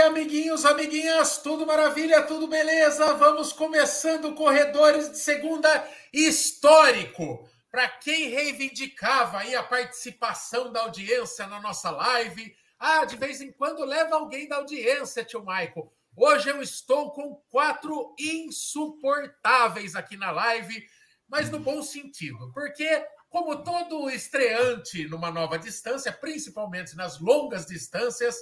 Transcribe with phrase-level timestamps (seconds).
[0.00, 3.12] aí, amiguinhos, amiguinhas, tudo maravilha, tudo beleza?
[3.14, 7.46] Vamos começando Corredores de Segunda histórico.
[7.70, 13.52] Para quem reivindicava aí a participação da audiência na nossa live, ah, de vez em
[13.52, 15.92] quando leva alguém da audiência, tio Michael.
[16.16, 20.82] Hoje eu estou com quatro insuportáveis aqui na live,
[21.28, 28.36] mas no bom sentido, porque como todo estreante numa nova distância, principalmente nas longas distâncias,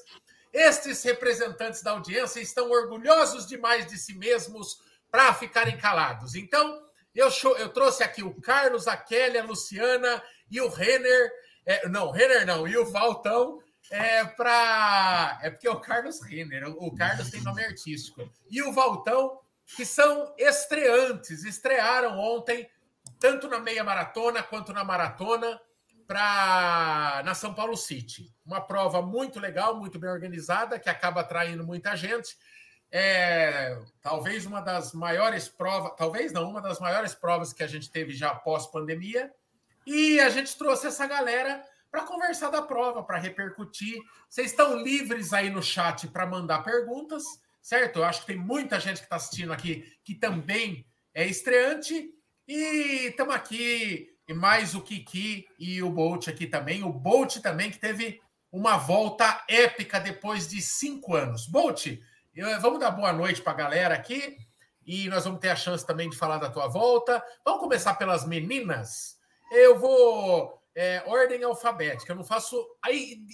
[0.52, 4.80] estes representantes da audiência estão orgulhosos demais de si mesmos
[5.10, 6.34] para ficarem calados.
[6.34, 6.82] Então,
[7.14, 11.30] eu, eu, trouxe aqui o Carlos, a Kelly, a Luciana e o Renner.
[11.66, 13.60] É, não, Renner não, e o Valtão.
[13.90, 15.38] É para.
[15.42, 18.30] É porque é o Carlos Renner, o Carlos tem nome artístico.
[18.50, 19.40] E o Valtão,
[19.74, 22.70] que são estreantes, estrearam ontem,
[23.18, 25.58] tanto na meia maratona quanto na maratona
[26.08, 28.34] para na São Paulo City.
[28.44, 32.34] Uma prova muito legal, muito bem organizada, que acaba atraindo muita gente.
[32.90, 37.90] É, talvez uma das maiores provas, talvez não, uma das maiores provas que a gente
[37.90, 39.30] teve já pós pandemia.
[39.86, 43.98] E a gente trouxe essa galera para conversar da prova, para repercutir.
[44.30, 47.22] Vocês estão livres aí no chat para mandar perguntas,
[47.60, 47.98] certo?
[47.98, 52.14] Eu acho que tem muita gente que está assistindo aqui que também é estreante.
[52.46, 56.84] E estamos aqui e mais o Kiki e o Bolt aqui também.
[56.84, 58.20] O Bolt também que teve
[58.52, 61.46] uma volta épica depois de cinco anos.
[61.46, 61.86] Bolt,
[62.60, 64.36] vamos dar boa noite para a galera aqui
[64.86, 67.24] e nós vamos ter a chance também de falar da tua volta.
[67.44, 69.18] Vamos começar pelas meninas.
[69.50, 72.12] Eu vou é, ordem alfabética.
[72.12, 72.62] Eu não faço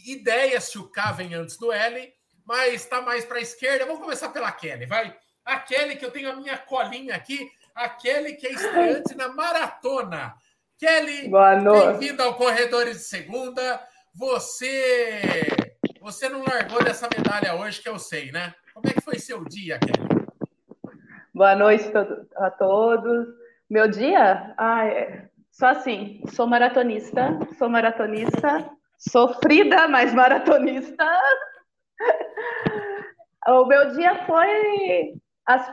[0.06, 3.84] ideia se o K vem antes do L, mas está mais para a esquerda.
[3.84, 5.16] Vamos começar pela Kelly, vai.
[5.44, 9.28] A Kelly, que eu tenho a minha colinha aqui, a Kelly que é estreante na
[9.28, 10.34] maratona.
[10.78, 13.80] Kelly, bem-vindo ao Corredores de Segunda.
[14.12, 15.20] Você
[16.00, 18.52] você não largou dessa medalha hoje, que eu sei, né?
[18.74, 20.26] Como é que foi seu dia, Kelly?
[21.32, 21.90] Boa noite
[22.36, 23.28] a todos.
[23.70, 24.52] Meu dia?
[24.58, 25.28] Ah, é...
[25.52, 31.06] Só assim, sou maratonista, sou maratonista, sofrida, mas maratonista.
[33.46, 35.14] o meu dia foi.
[35.46, 35.70] As...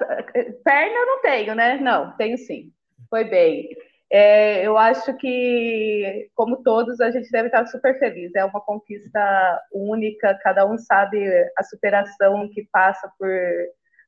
[0.64, 1.78] Perna eu não tenho, né?
[1.78, 2.72] Não, tenho sim.
[3.10, 3.68] Foi bem.
[4.14, 8.36] É, eu acho que, como todos, a gente deve estar super feliz.
[8.36, 11.18] É uma conquista única, cada um sabe
[11.58, 13.30] a superação que passa por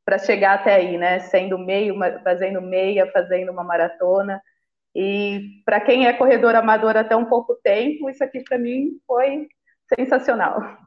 [0.05, 1.19] para chegar até aí, né?
[1.19, 4.41] Sendo meio, fazendo meia, fazendo uma maratona.
[4.93, 9.47] E para quem é corredor amador até um pouco tempo, isso aqui para mim foi
[9.97, 10.77] sensacional.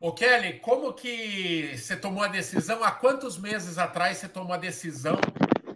[0.00, 2.82] O Kelly, como que você tomou a decisão?
[2.82, 5.16] Há quantos meses atrás você tomou a decisão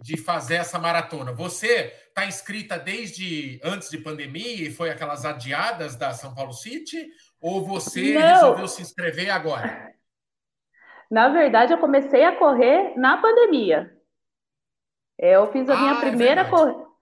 [0.07, 1.33] de fazer essa maratona?
[1.33, 7.09] Você está inscrita desde antes de pandemia e foi aquelas adiadas da São Paulo City?
[7.41, 8.21] Ou você Não.
[8.21, 9.93] resolveu se inscrever agora?
[11.11, 13.93] Na verdade, eu comecei a correr na pandemia.
[15.19, 16.93] Eu fiz a minha ah, é primeira é cor...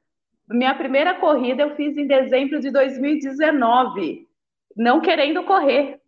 [0.50, 4.28] minha primeira corrida eu fiz em dezembro de 2019,
[4.76, 6.02] não querendo correr.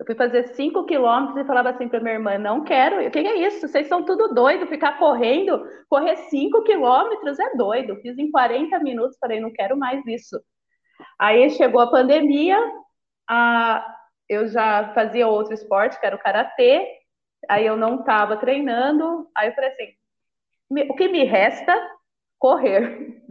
[0.00, 3.18] Eu fui fazer 5 quilômetros e falava assim para minha irmã: não quero, o que
[3.18, 3.68] é isso?
[3.68, 7.96] Vocês são tudo doido, ficar correndo, correr 5 quilômetros é doido.
[7.96, 10.40] Fiz em 40 minutos, falei: não quero mais isso.
[11.18, 12.58] Aí chegou a pandemia,
[13.28, 13.86] a,
[14.26, 16.88] eu já fazia outro esporte, que era o karatê,
[17.46, 19.88] aí eu não estava treinando, aí eu falei assim:
[20.88, 21.74] o que me resta?
[22.38, 23.20] Correr.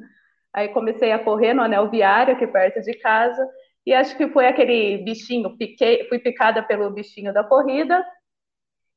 [0.51, 3.47] Aí comecei a correr no anel viário, aqui perto de casa.
[3.89, 8.05] E acho que foi aquele bichinho, piquei, fui picada pelo bichinho da corrida.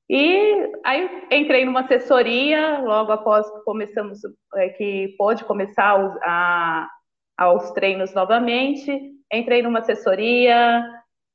[0.07, 4.19] E aí entrei numa assessoria, logo após que começamos,
[4.55, 6.91] é, que pôde começar a,
[7.39, 8.93] aos treinos novamente.
[9.33, 10.85] Entrei numa assessoria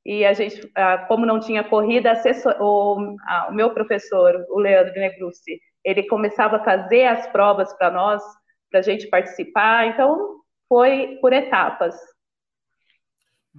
[0.06, 0.60] e a gente,
[1.08, 6.58] como não tinha corrida, assessor, o, a, o meu professor, o Leandro Negrucci, ele começava
[6.58, 8.22] a fazer as provas para nós,
[8.70, 9.88] para a gente participar.
[9.88, 10.36] Então,
[10.68, 11.96] foi por etapas.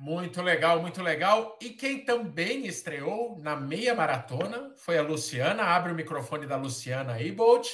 [0.01, 1.59] Muito legal, muito legal.
[1.61, 5.61] E quem também estreou na meia maratona foi a Luciana.
[5.61, 7.67] Abre o microfone da Luciana aí, Bolt.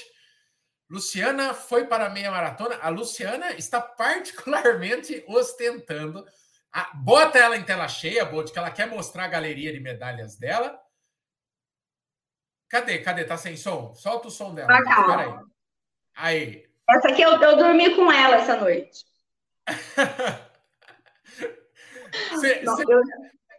[0.89, 2.79] Luciana foi para a meia maratona.
[2.81, 6.25] A Luciana está particularmente ostentando.
[6.71, 6.95] A...
[6.95, 10.81] Bota ela em tela cheia, Bolt, que ela quer mostrar a galeria de medalhas dela.
[12.67, 12.97] Cadê?
[13.03, 13.23] Cadê?
[13.23, 13.93] Tá sem som?
[13.93, 14.75] Solta o som dela.
[14.75, 15.45] Ah, calma.
[16.15, 16.39] Aí.
[16.39, 16.69] aí.
[16.89, 19.05] Essa aqui eu, eu dormi com ela essa noite.
[22.39, 23.01] Cê, Não, cê, eu...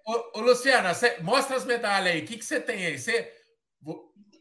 [0.07, 2.23] ô, ô, Luciana, cê, mostra as medalhas aí.
[2.23, 2.99] O que, você tem aí?
[2.99, 3.33] Você,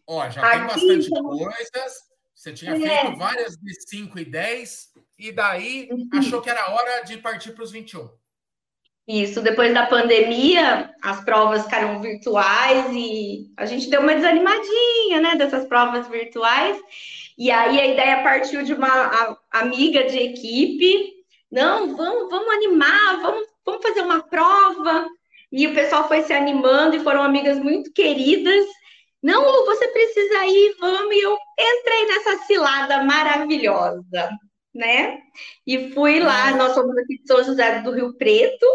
[0.08, 1.24] ó, já Aqui, tem bastante então...
[1.24, 1.94] coisas.
[2.34, 3.02] Você tinha é.
[3.02, 6.10] feito várias de 5 e 10, e daí uhum.
[6.14, 8.10] achou que era hora de partir para os 21.
[9.08, 15.36] Isso, depois da pandemia, as provas ficaram virtuais e a gente deu uma desanimadinha, né,
[15.36, 16.78] dessas provas virtuais.
[17.38, 21.14] E aí a ideia partiu de uma amiga de equipe.
[21.52, 25.08] Não, vamos, vamos animar, vamos, vamos fazer uma prova.
[25.52, 28.66] E o pessoal foi se animando e foram amigas muito queridas.
[29.22, 31.16] Não, Lu, você precisa ir, vamos.
[31.16, 34.30] E eu entrei nessa cilada maravilhosa,
[34.74, 35.20] né?
[35.66, 38.66] E fui lá, nós somos aqui de São José do Rio Preto,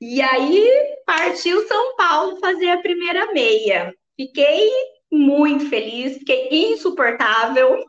[0.00, 0.66] e aí
[1.04, 3.92] partiu São Paulo fazer a primeira meia.
[4.16, 4.70] Fiquei
[5.12, 7.84] muito feliz, fiquei insuportável.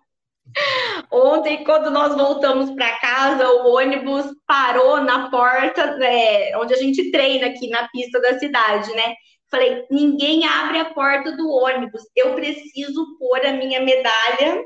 [1.11, 7.11] Ontem, quando nós voltamos para casa, o ônibus parou na porta é, onde a gente
[7.11, 9.15] treina aqui na pista da cidade, né?
[9.49, 12.03] Falei, ninguém abre a porta do ônibus.
[12.15, 14.65] Eu preciso pôr a minha medalha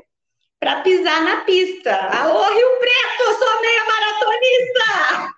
[0.60, 1.92] para pisar na pista.
[1.92, 5.36] Alô, Rio Preto, eu sou meia maratonista!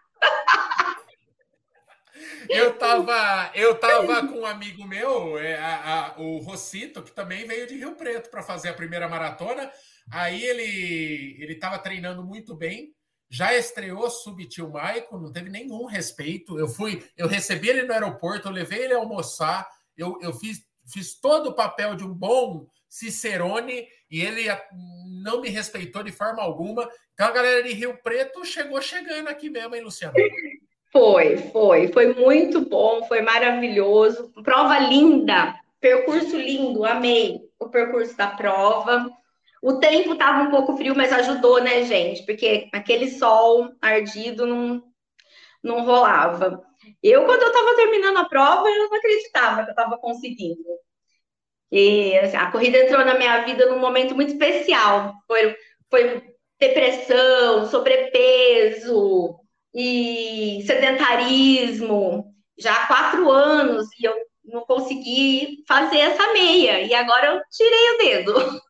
[2.49, 7.47] Eu tava, eu tava com um amigo meu, é, a, a, o Rossito, que também
[7.47, 9.71] veio de Rio Preto para fazer a primeira maratona.
[10.11, 12.93] Aí ele ele estava treinando muito bem,
[13.31, 16.59] já estreou Subtil Maico, não teve nenhum respeito.
[16.59, 20.63] Eu fui, eu recebi ele no aeroporto, eu levei ele a almoçar, eu, eu fiz,
[20.87, 24.45] fiz todo o papel de um bom Cicerone e ele
[25.23, 26.89] não me respeitou de forma alguma.
[27.13, 30.15] Então a galera de Rio Preto chegou chegando aqui mesmo, hein, Luciano?
[30.91, 34.33] Foi, foi, foi muito bom, foi maravilhoso.
[34.43, 39.11] Prova linda, percurso lindo, amei o percurso da prova.
[39.63, 42.25] O tempo estava um pouco frio, mas ajudou, né, gente?
[42.25, 44.83] Porque aquele sol ardido não,
[45.63, 46.63] não rolava.
[47.03, 50.63] Eu, quando eu estava terminando a prova, eu não acreditava que eu estava conseguindo.
[51.71, 55.15] E assim, a corrida entrou na minha vida num momento muito especial.
[55.27, 55.57] Foi,
[55.91, 56.23] foi
[56.59, 59.39] depressão, sobrepeso,
[59.75, 64.15] e sedentarismo já há quatro anos e eu
[64.45, 66.81] não consegui fazer essa meia.
[66.83, 68.61] E agora eu tirei o dedo.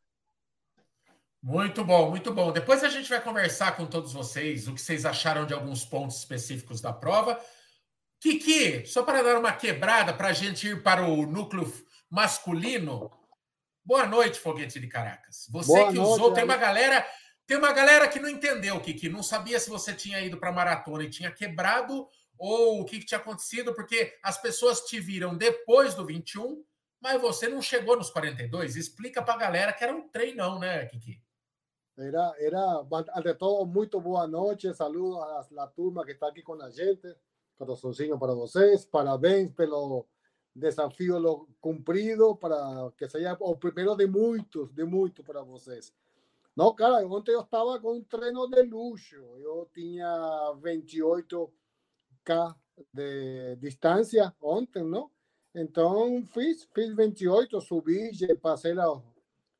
[1.42, 2.50] Muito bom, muito bom.
[2.50, 6.18] Depois a gente vai conversar com todos vocês o que vocês acharam de alguns pontos
[6.18, 7.40] específicos da prova.
[8.20, 11.72] Kiki, só para dar uma quebrada para a gente ir para o núcleo
[12.10, 13.10] masculino.
[13.84, 15.46] Boa noite, Foguete de Caracas.
[15.50, 17.06] Você Boa que noite, usou, tem uma galera
[17.46, 21.04] tem uma galera que não entendeu, Kiki, não sabia se você tinha ido para maratona
[21.04, 22.06] e tinha quebrado
[22.36, 26.62] ou o que, que tinha acontecido, porque as pessoas te viram depois do 21,
[27.00, 28.76] mas você não chegou nos 42.
[28.76, 31.22] Explica para a galera que era um treinão, né, Kiki?
[31.98, 32.86] Era, era,
[33.16, 34.72] ante todo, muito boa noite.
[34.72, 35.18] Saludos
[35.58, 37.12] à turma que está aqui com a gente.
[37.56, 38.84] Coraçãozinho para vocês.
[38.84, 40.06] Parabéns pelo
[40.54, 45.92] desafio cumprido, para que seja o primeiro de muitos, de muitos para vocês.
[46.54, 49.16] Não, cara, ontem eu estava com um treino de luxo.
[49.40, 50.06] Eu tinha
[50.62, 51.50] 28K
[52.94, 55.10] de distância ontem, não?
[55.52, 58.86] Então fiz, fiz 28, subi, passei lá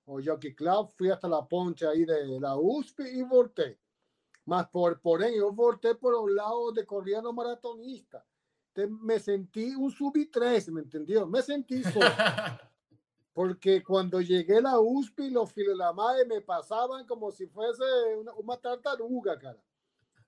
[0.09, 3.79] o Jockey Club, fui até a ponte aí de la USP e voltei.
[4.45, 8.25] Mas por, porém, eu voltei por o lado de correndo maratonista.
[8.73, 11.27] Então, me senti um sub-3, ¿me entendeu?
[11.27, 12.01] Me senti só.
[13.39, 15.55] porque cuando llegué a la USP, los
[15.95, 17.85] madre me pasaban como si fuese
[18.37, 19.63] una, tartaruga, cara.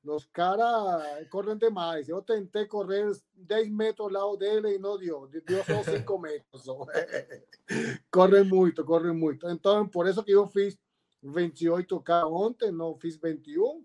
[0.03, 2.07] Los caras corren de más.
[2.07, 5.29] Yo intenté correr 10 metros al lado de él y no dio.
[5.47, 6.65] Dio solo 5 metros.
[8.11, 9.49] corren mucho, corren mucho.
[9.49, 10.79] Entonces, por eso que yo fiz
[11.23, 13.85] 28K antes, no fiz 21.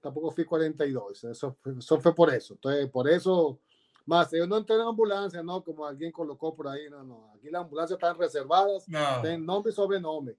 [0.00, 1.24] Tampoco fui 42.
[1.24, 2.54] Eso, eso fue por eso.
[2.54, 3.60] Entonces, por eso
[4.04, 5.62] más, ellos no entran en ambulancia, ¿no?
[5.62, 7.32] Como alguien colocó por ahí, no, no.
[7.34, 9.20] Aquí las ambulancias están reservadas, no.
[9.20, 10.36] tienen nombre y sobrenombre.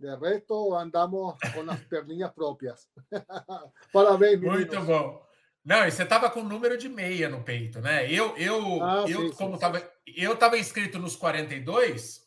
[0.00, 2.88] De resto, andamos com as perninhas próprias.
[3.92, 4.56] Parabéns, meninos.
[4.56, 5.22] Muito bom.
[5.62, 8.10] Não, e você estava com número de meia no peito, né?
[8.10, 12.22] Eu, eu, ah, eu sim, como estava, eu estava inscrito nos 42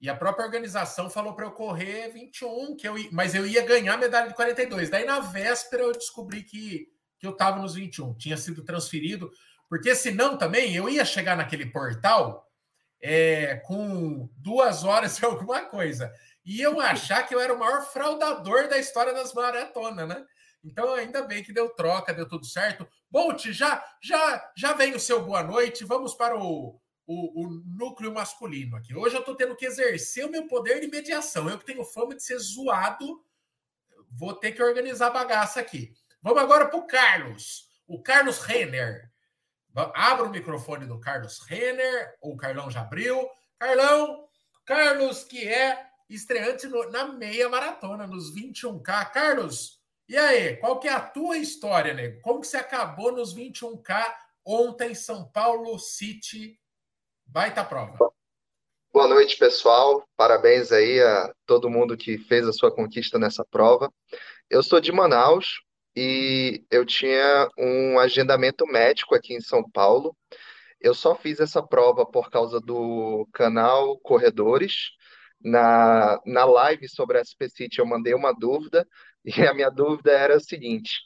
[0.00, 3.98] e a própria organização falou para eu correr 21, que eu, mas eu ia ganhar
[3.98, 4.88] medalha de 42.
[4.88, 9.30] Daí na véspera eu descobri que, que eu estava nos 21, tinha sido transferido.
[9.68, 12.50] Porque senão também eu ia chegar naquele portal
[13.02, 16.10] é, com duas horas e alguma coisa.
[16.50, 20.26] E eu achar que eu era o maior fraudador da história das maratonas, né?
[20.64, 22.88] Então, ainda bem que deu troca, deu tudo certo.
[23.08, 25.84] Bolt, já, já, já vem o seu boa noite.
[25.84, 26.76] Vamos para o,
[27.06, 28.92] o, o núcleo masculino aqui.
[28.96, 31.48] Hoje eu estou tendo que exercer o meu poder de mediação.
[31.48, 33.24] Eu que tenho fama de ser zoado,
[34.10, 35.92] vou ter que organizar a bagaça aqui.
[36.20, 37.68] Vamos agora para o Carlos.
[37.86, 39.08] O Carlos Renner.
[39.94, 43.24] Abra o microfone do Carlos Renner, o Carlão já abriu.
[43.56, 44.28] Carlão,
[44.64, 49.10] Carlos, que é estreante no, na meia maratona, nos 21K.
[49.12, 52.20] Carlos, e aí, qual que é a tua história, nego?
[52.20, 54.12] Como que você acabou nos 21K
[54.44, 56.58] ontem, São Paulo City.
[57.24, 58.12] Baita prova.
[58.92, 60.02] Boa noite, pessoal.
[60.16, 63.92] Parabéns aí a todo mundo que fez a sua conquista nessa prova.
[64.50, 65.62] Eu sou de Manaus
[65.94, 70.16] e eu tinha um agendamento médico aqui em São Paulo.
[70.80, 74.90] Eu só fiz essa prova por causa do canal Corredores.
[75.42, 78.86] Na, na live sobre a SP City eu mandei uma dúvida
[79.24, 81.00] e a minha dúvida era o seguinte: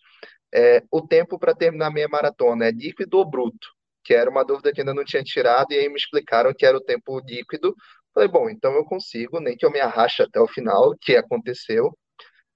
[0.55, 3.69] é, o tempo para terminar a meia maratona é líquido ou bruto?
[4.05, 6.77] Que era uma dúvida que ainda não tinha tirado, e aí me explicaram que era
[6.77, 7.75] o tempo líquido.
[8.15, 11.97] Falei, bom, então eu consigo, nem que eu me arraste até o final, que aconteceu.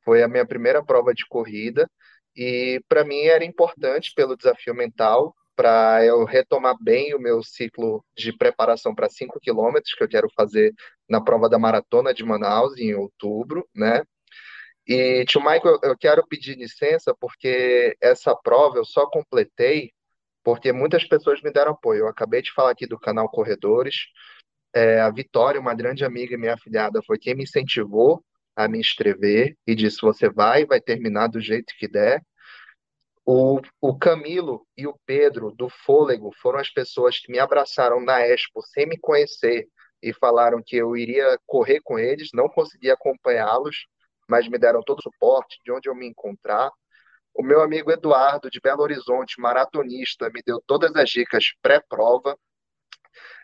[0.04, 1.90] Foi a minha primeira prova de corrida,
[2.36, 8.04] e para mim era importante pelo desafio mental, para eu retomar bem o meu ciclo
[8.16, 10.72] de preparação para 5 quilômetros, que eu quero fazer
[11.08, 14.04] na prova da maratona de Manaus em outubro, né?
[14.86, 19.90] E, tio Michael, eu quero pedir licença porque essa prova eu só completei
[20.44, 22.02] porque muitas pessoas me deram apoio.
[22.02, 23.96] Eu acabei de falar aqui do canal Corredores.
[24.72, 28.24] É, a Vitória, uma grande amiga e minha afilhada, foi quem me incentivou
[28.54, 32.22] a me inscrever e disse: você vai, vai terminar do jeito que der.
[33.30, 38.26] O, o Camilo e o Pedro, do Fôlego, foram as pessoas que me abraçaram na
[38.26, 39.68] Expo sem me conhecer
[40.02, 43.86] e falaram que eu iria correr com eles, não consegui acompanhá-los,
[44.26, 46.70] mas me deram todo o suporte de onde eu me encontrar.
[47.34, 52.34] O meu amigo Eduardo, de Belo Horizonte, maratonista, me deu todas as dicas pré-prova.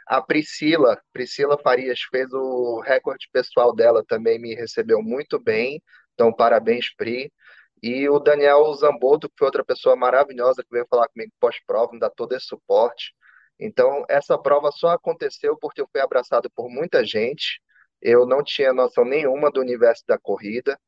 [0.07, 5.83] A Priscila, Priscila Farias, fez o recorde pessoal dela, também me recebeu muito bem.
[6.15, 7.31] Então, parabéns, Pri.
[7.87, 11.99] E o Daniel Zamboto, que foi outra pessoa maravilhosa que veio falar comigo pós-prova, me
[11.99, 13.13] dá todo esse suporte.
[13.61, 17.61] Então, essa prova só aconteceu porque eu fui abraçado por muita gente.
[18.01, 20.81] Eu não tinha noção nenhuma do universo da corrida.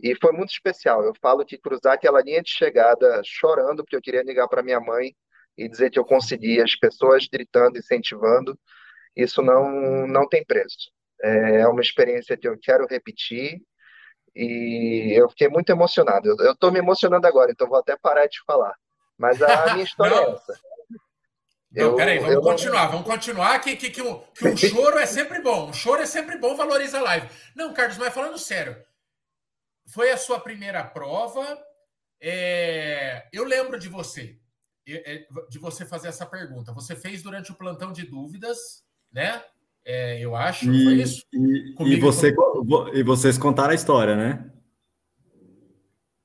[0.00, 1.02] E foi muito especial.
[1.02, 4.78] Eu falo que cruzar aquela linha de chegada chorando, porque eu queria ligar para minha
[4.78, 5.16] mãe
[5.58, 8.56] e dizer que eu consegui, as pessoas gritando, incentivando,
[9.16, 10.92] isso não, não tem preço.
[11.20, 13.60] É uma experiência que eu quero repetir
[14.36, 16.28] e eu fiquei muito emocionado.
[16.42, 18.76] Eu estou me emocionando agora, então vou até parar de falar.
[19.16, 20.60] Mas a minha história é essa.
[21.72, 22.92] Não, eu, peraí, vamos continuar, não...
[22.92, 25.70] vamos continuar, que, que, que, um, que um choro é sempre bom.
[25.70, 27.28] Um choro é sempre bom, valoriza a live.
[27.54, 28.76] Não, Carlos, mas falando sério,
[29.88, 31.58] foi a sua primeira prova.
[32.20, 33.26] É...
[33.32, 34.38] Eu lembro de você,
[34.86, 36.74] é, de você fazer essa pergunta.
[36.74, 39.42] Você fez durante o plantão de dúvidas, né?
[39.88, 41.24] É, eu acho, e, foi isso?
[41.32, 42.34] E, e, você,
[42.92, 44.50] e vocês contaram a história, né?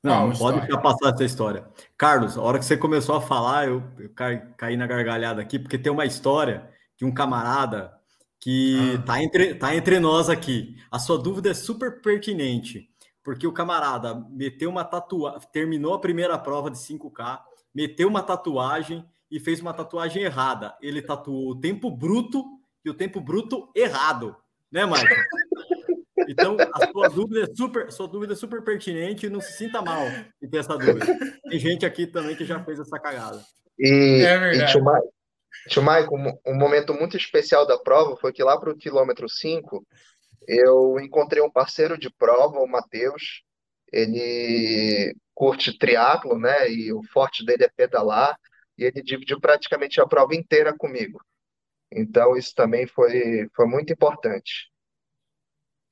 [0.04, 1.68] Não, não pode ficar passar essa história.
[1.96, 5.60] Carlos, a hora que você começou a falar, eu, eu caí, caí, na gargalhada aqui,
[5.60, 7.94] porque tem uma história de um camarada
[8.40, 9.02] que ah.
[9.04, 10.76] tá, entre, tá entre nós aqui.
[10.90, 12.90] A sua dúvida é super pertinente,
[13.24, 17.40] porque o camarada meteu uma tatuagem, terminou a primeira prova de 5K,
[17.72, 20.76] meteu uma tatuagem e fez uma tatuagem errada.
[20.82, 22.44] Ele tatuou o tempo bruto
[22.84, 24.36] e o tempo bruto errado,
[24.72, 25.22] né, Michael?
[26.28, 29.82] Então, a sua dúvida é super, sua dúvida é super pertinente e não se sinta
[29.82, 30.06] mal
[30.42, 31.06] em ter essa dúvida.
[31.50, 33.44] Tem gente aqui também que já fez essa cagada.
[33.78, 35.00] E, é e tio, Ma
[35.68, 39.86] tio Michael, um momento muito especial da prova foi que lá para o quilômetro 5,
[40.48, 43.44] eu encontrei um parceiro de prova, o Matheus.
[43.92, 46.72] Ele curte triatlo, né?
[46.72, 48.38] E o forte dele é pedalar.
[48.78, 51.20] E ele dividiu praticamente a prova inteira comigo.
[51.92, 54.72] Então, isso também foi, foi muito importante.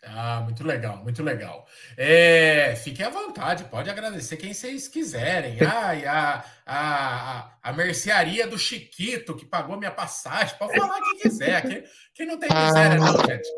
[0.04, 1.66] Ah, muito legal, muito legal.
[1.98, 5.58] É, fiquem à vontade, pode agradecer quem vocês quiserem.
[5.70, 11.20] Ah, e a, a, a mercearia do Chiquito, que pagou minha passagem, pode falar quem
[11.20, 11.62] quiser.
[11.62, 13.50] Quem, quem não tem miséria, não, gente.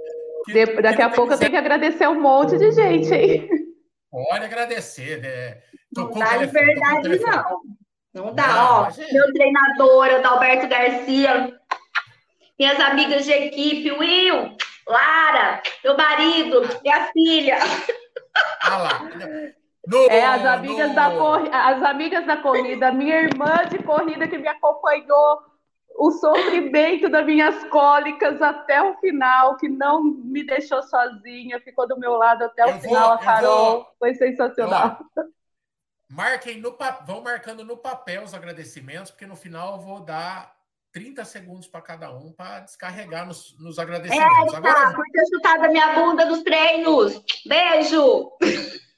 [0.46, 3.50] Quem, Daqui a pouco eu tenho que agradecer um monte de gente, hein?
[4.10, 5.22] Pode agradecer.
[5.22, 5.62] Né?
[5.96, 7.62] Não dá liberdade, não.
[8.14, 8.92] Não dá, não, ó.
[9.12, 11.58] Meu treinador, Adalberto Garcia,
[12.62, 14.56] minhas amigas de equipe, Will,
[14.88, 17.58] Lara, meu marido, minha filha.
[18.62, 19.00] Ah lá.
[19.88, 20.96] No, é, as amigas, no...
[20.96, 21.50] da cor...
[21.52, 25.42] as amigas da corrida, minha irmã de corrida que me acompanhou,
[25.98, 31.98] o sofrimento das minhas cólicas até o final, que não me deixou sozinha, ficou do
[31.98, 33.74] meu lado até o final, a Carol.
[33.74, 33.88] Vou...
[33.98, 35.00] Foi sensacional.
[36.08, 36.78] marquem no
[37.08, 40.61] vão marcando no papel os agradecimentos, porque no final eu vou dar
[40.92, 44.54] 30 segundos para cada um para descarregar nos, nos agradecimentos.
[44.54, 47.22] É, Agora, por ter chutado a minha bunda nos treinos.
[47.46, 48.32] Beijo!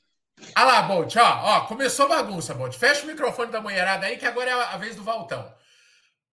[0.55, 2.75] Ah lá, Bolt, ó, ó, começou bagunça, Bolt.
[2.75, 5.55] Fecha o microfone da mulherada aí, que agora é a vez do Valtão.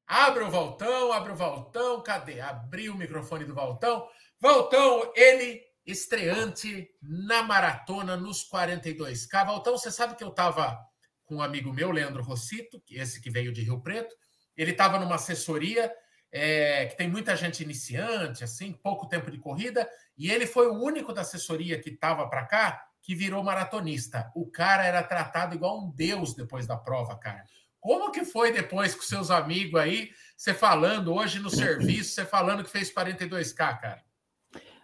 [0.04, 2.40] Abre o Valtão, abre o Valtão, cadê?
[2.40, 4.04] Abriu o microfone do Valtão.
[4.40, 9.46] Valtão, ele estreante na maratona nos 42K.
[9.46, 10.76] Valtão, você sabe que eu estava
[11.24, 14.14] com um amigo meu, Leandro Rossito, esse que veio de Rio Preto,
[14.60, 15.90] ele estava numa assessoria
[16.30, 20.82] é, que tem muita gente iniciante, assim, pouco tempo de corrida, e ele foi o
[20.82, 24.30] único da assessoria que estava para cá que virou maratonista.
[24.34, 27.42] O cara era tratado igual um deus depois da prova, cara.
[27.80, 32.62] Como que foi depois com seus amigos aí, você falando hoje no serviço, você falando
[32.62, 34.04] que fez 42K, cara?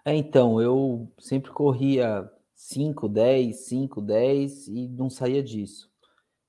[0.06, 5.90] É, então, eu sempre corria 5, 10, 5, 10 e não saía disso.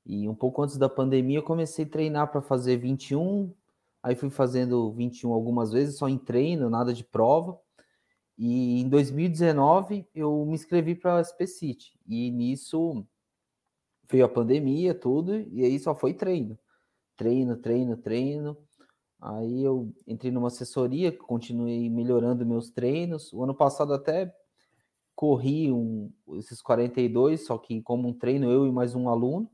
[0.09, 3.53] E um pouco antes da pandemia eu comecei a treinar para fazer 21,
[4.01, 7.59] aí fui fazendo 21 algumas vezes, só em treino, nada de prova.
[8.37, 11.99] E em 2019 eu me inscrevi para a SP City.
[12.07, 13.05] E nisso
[14.09, 16.57] veio a pandemia, tudo, e aí só foi treino.
[17.17, 18.57] Treino, treino, treino.
[19.19, 23.33] Aí eu entrei numa assessoria, continuei melhorando meus treinos.
[23.33, 24.33] O ano passado até
[25.13, 29.51] corri um, esses 42, só que como um treino, eu e mais um aluno.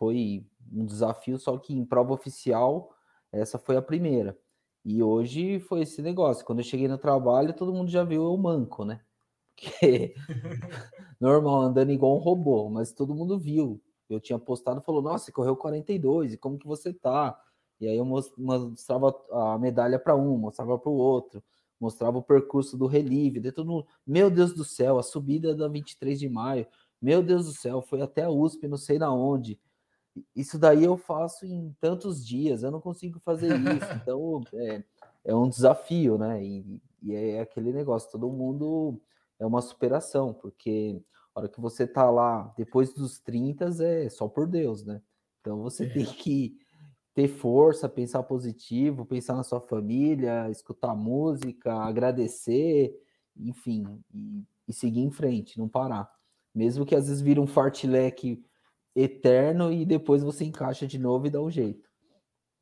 [0.00, 2.90] Foi um desafio, só que em prova oficial,
[3.30, 4.34] essa foi a primeira.
[4.82, 6.42] E hoje foi esse negócio.
[6.42, 9.02] Quando eu cheguei no trabalho, todo mundo já viu eu manco, né?
[9.54, 10.14] Porque
[11.20, 13.78] normal, andando igual um robô, mas todo mundo viu.
[14.08, 17.38] Eu tinha postado falou: Nossa, correu 42, e como que você tá?
[17.78, 21.42] E aí eu mostrava a medalha para um, mostrava para o outro,
[21.78, 26.18] mostrava o percurso do relieve, de todo meu Deus do céu, a subida da 23
[26.18, 26.66] de maio,
[27.02, 29.60] meu Deus do céu, foi até a USP, não sei na onde.
[30.34, 33.86] Isso daí eu faço em tantos dias, eu não consigo fazer isso.
[34.02, 34.84] Então é,
[35.24, 36.44] é um desafio, né?
[36.44, 39.00] E, e, é aquele negócio, todo mundo
[39.38, 41.02] é uma superação, porque
[41.34, 45.00] a hora que você tá lá depois dos 30 é só por Deus, né?
[45.40, 45.88] Então você é.
[45.88, 46.56] tem que
[47.14, 52.94] ter força, pensar positivo, pensar na sua família, escutar música, agradecer,
[53.36, 56.10] enfim, e, e seguir em frente, não parar.
[56.54, 58.44] Mesmo que às vezes vira um fartleque
[58.94, 61.88] eterno e depois você encaixa de novo e dá um jeito.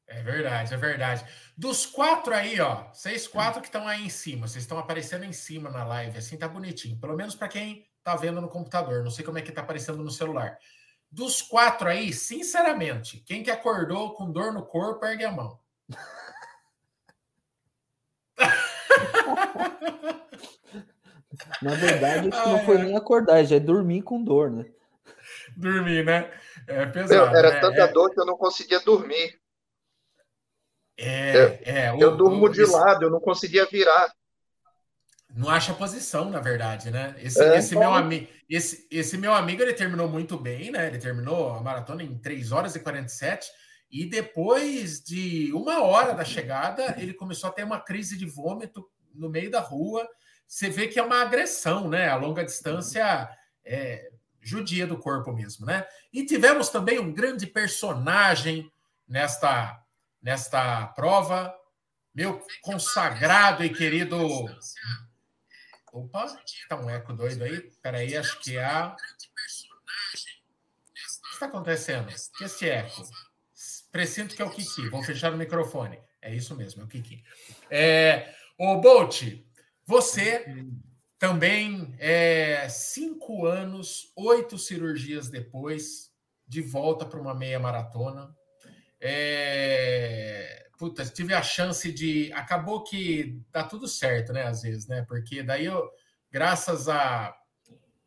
[0.06, 1.24] É verdade, é verdade.
[1.56, 5.32] Dos quatro aí, ó, vocês quatro que estão aí em cima, vocês estão aparecendo em
[5.32, 6.98] cima na live, assim tá bonitinho.
[6.98, 10.02] Pelo menos para quem tá vendo no computador, não sei como é que tá aparecendo
[10.02, 10.56] no celular.
[11.10, 15.58] Dos quatro aí, sinceramente, quem que acordou com dor no corpo, ergue a mão.
[21.62, 24.66] Na verdade, que não foi nem acordar, já é dormir com dor, né?
[25.58, 26.30] Dormir, né?
[26.68, 27.36] É pesado.
[27.36, 27.60] era né?
[27.60, 27.92] tanta é...
[27.92, 29.40] dor que eu não conseguia dormir.
[30.96, 31.60] É, é.
[31.64, 32.72] é eu o, durmo o, de esse...
[32.72, 34.12] lado, eu não conseguia virar.
[35.34, 37.14] Não acha posição, na verdade, né?
[37.18, 40.86] Esse, é, esse meu amigo, esse, esse meu amigo, ele terminou muito bem, né?
[40.86, 43.48] Ele terminou a maratona em 3 horas e 47
[43.90, 48.88] e depois de uma hora da chegada, ele começou a ter uma crise de vômito
[49.12, 50.08] no meio da rua.
[50.46, 52.08] Você vê que é uma agressão, né?
[52.08, 53.28] A longa distância
[53.64, 54.08] é,
[54.40, 55.86] judia do corpo mesmo, né?
[56.12, 58.70] E tivemos também um grande personagem
[59.06, 59.82] nesta,
[60.22, 61.54] nesta prova,
[62.14, 64.18] meu consagrado e querido.
[65.92, 66.26] Opa,
[66.68, 67.60] tá um eco doido aí.
[67.82, 68.94] Peraí, acho que é a.
[68.94, 68.96] O
[70.96, 72.12] que está acontecendo?
[72.36, 73.02] Que esse eco?
[73.90, 74.88] Presinto que é o Kiki.
[74.88, 75.98] Vou fechar o microfone.
[76.20, 77.24] É isso mesmo, é o Kiki.
[77.70, 79.22] É, o Bolt,
[79.86, 80.44] você
[81.18, 86.10] também é, cinco anos, oito cirurgias depois,
[86.46, 88.34] de volta para uma meia maratona.
[89.00, 92.32] É, puta, tive a chance de.
[92.32, 94.44] Acabou que dá tudo certo, né?
[94.44, 95.04] Às vezes, né?
[95.06, 95.90] Porque daí eu,
[96.30, 97.34] graças a,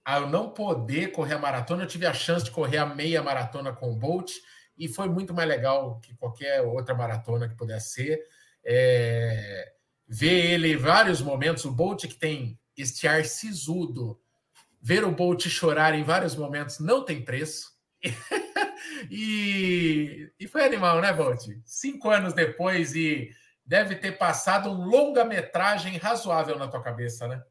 [0.06, 3.22] a eu não poder correr a maratona, eu tive a chance de correr a meia
[3.22, 4.32] maratona com o Bolt
[4.78, 8.22] e foi muito mais legal que qualquer outra maratona que pudesse ser.
[8.64, 9.74] É,
[10.08, 14.20] ver ele em vários momentos, o Bolt que tem este ar sisudo.
[14.82, 17.72] Ver o Bolt chorar em vários momentos não tem preço.
[19.10, 21.48] e, e foi animal, né, Bolt?
[21.64, 23.30] Cinco anos depois e
[23.66, 27.42] deve ter passado um longa-metragem razoável na tua cabeça, né?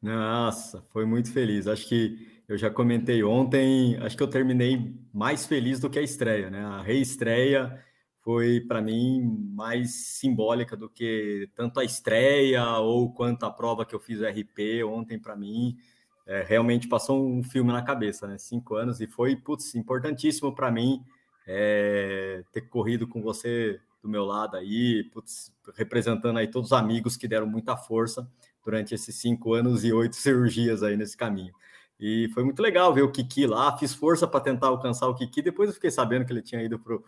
[0.00, 1.66] Nossa, foi muito feliz.
[1.66, 6.02] Acho que eu já comentei ontem, acho que eu terminei mais feliz do que a
[6.02, 6.64] estreia, né?
[6.64, 7.82] A reestreia
[8.22, 9.20] foi para mim
[9.52, 14.24] mais simbólica do que tanto a estreia ou quanto a prova que eu fiz o
[14.24, 15.76] RP ontem para mim.
[16.24, 18.38] É, realmente passou um filme na cabeça, né?
[18.38, 21.04] Cinco anos e foi putz, importantíssimo para mim
[21.46, 27.16] é, ter corrido com você do meu lado aí, putz, representando aí todos os amigos
[27.16, 28.28] que deram muita força
[28.64, 31.52] durante esses cinco anos e oito cirurgias aí nesse caminho.
[31.98, 35.42] E foi muito legal ver o Kiki lá, fiz força para tentar alcançar o Kiki,
[35.42, 37.04] depois eu fiquei sabendo que ele tinha ido pro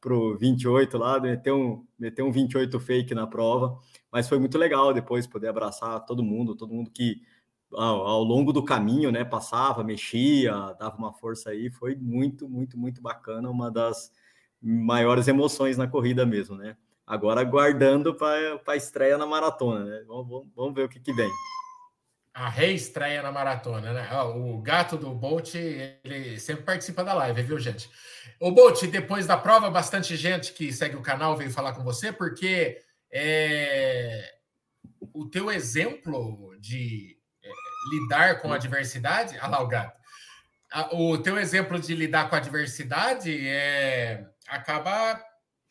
[0.00, 3.78] pro 28 lá, meter um, meter um 28 fake na prova,
[4.12, 7.20] mas foi muito legal depois poder abraçar todo mundo, todo mundo que
[7.72, 12.78] ao, ao, longo do caminho, né, passava, mexia, dava uma força aí, foi muito, muito,
[12.78, 14.10] muito bacana, uma das
[14.60, 16.76] maiores emoções na corrida mesmo, né?
[17.06, 20.04] Agora aguardando para a estreia na maratona, né?
[20.06, 21.30] Vamos, vamos, vamos ver o que, que vem.
[22.38, 24.08] A reestreia na maratona, né?
[24.36, 27.90] O gato do Bolt, ele sempre participa da live, viu, gente?
[28.38, 32.12] O Bolt, depois da prova, bastante gente que segue o canal veio falar com você,
[32.12, 34.34] porque é,
[35.12, 37.50] o teu exemplo de é,
[37.90, 39.36] lidar com a diversidade.
[39.40, 39.98] Ah lá, o gato.
[40.92, 45.20] O teu exemplo de lidar com a diversidade é, acaba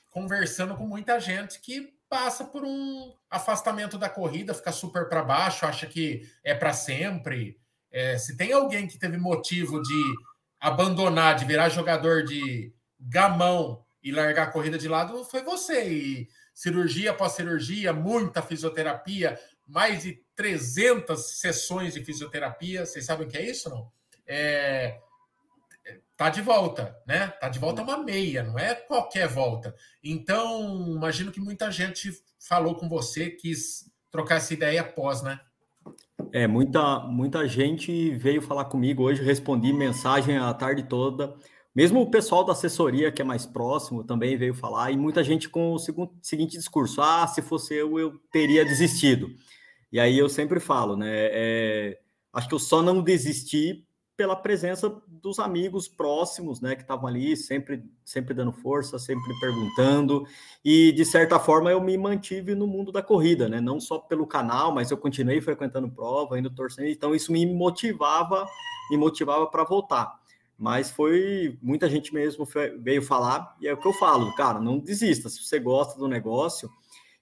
[0.10, 5.66] conversando com muita gente que passa por um afastamento da corrida, fica super para baixo,
[5.66, 7.60] acha que é para sempre.
[7.92, 10.16] É, se tem alguém que teve motivo de
[10.60, 15.90] abandonar, de virar jogador de gamão e largar a corrida de lado, foi você.
[15.90, 22.86] E cirurgia após cirurgia, muita fisioterapia, mais de 300 sessões de fisioterapia.
[22.86, 23.92] Vocês sabem o que é isso, não?
[24.26, 25.00] É,
[26.16, 27.28] tá de volta, né?
[27.40, 29.76] Tá de volta uma meia, não é qualquer volta.
[30.04, 35.40] Então, imagino que muita gente falou com você, quis trocar essa ideia após, né?
[36.34, 41.36] É, muita, muita gente veio falar comigo hoje, respondi mensagem a tarde toda.
[41.76, 45.48] Mesmo o pessoal da assessoria, que é mais próximo, também veio falar, e muita gente
[45.48, 45.80] com o
[46.22, 49.30] seguinte discurso: ah, se fosse eu, eu teria desistido.
[49.92, 51.08] E aí eu sempre falo, né?
[51.12, 52.00] É,
[52.34, 53.87] acho que eu só não desisti
[54.18, 60.26] pela presença dos amigos próximos, né, que estavam ali, sempre, sempre dando força, sempre perguntando,
[60.66, 64.26] e de certa forma eu me mantive no mundo da corrida, né, não só pelo
[64.26, 68.48] canal, mas eu continuei frequentando prova, indo torcendo, então isso me motivava,
[68.90, 70.20] me motivava para voltar.
[70.58, 72.44] Mas foi muita gente mesmo
[72.80, 75.30] veio falar, e é o que eu falo, cara, não desista.
[75.30, 76.68] Se você gosta do negócio,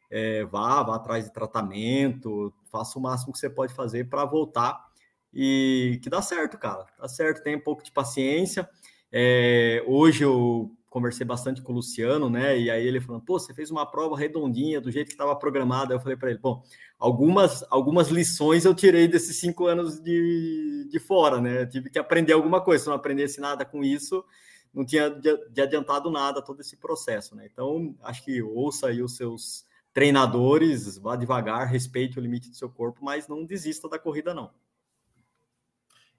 [0.09, 4.85] é, vá, vá atrás de tratamento, faça o máximo que você pode fazer para voltar
[5.35, 6.85] e que dá certo, cara.
[6.97, 8.69] Dá certo, tem um pouco de paciência.
[9.11, 12.57] É, hoje eu conversei bastante com o Luciano, né?
[12.57, 15.93] E aí ele falou: pô, você fez uma prova redondinha do jeito que estava programada.
[15.93, 16.63] Eu falei para ele: bom,
[16.97, 21.63] algumas, algumas lições eu tirei desses cinco anos de, de fora, né?
[21.63, 22.85] Eu tive que aprender alguma coisa.
[22.85, 24.23] Se não aprendesse nada com isso,
[24.73, 27.45] não tinha de adiantado nada todo esse processo, né?
[27.51, 32.69] Então, acho que ouça aí os seus treinadores, vá devagar, respeite o limite do seu
[32.69, 34.51] corpo, mas não desista da corrida, não.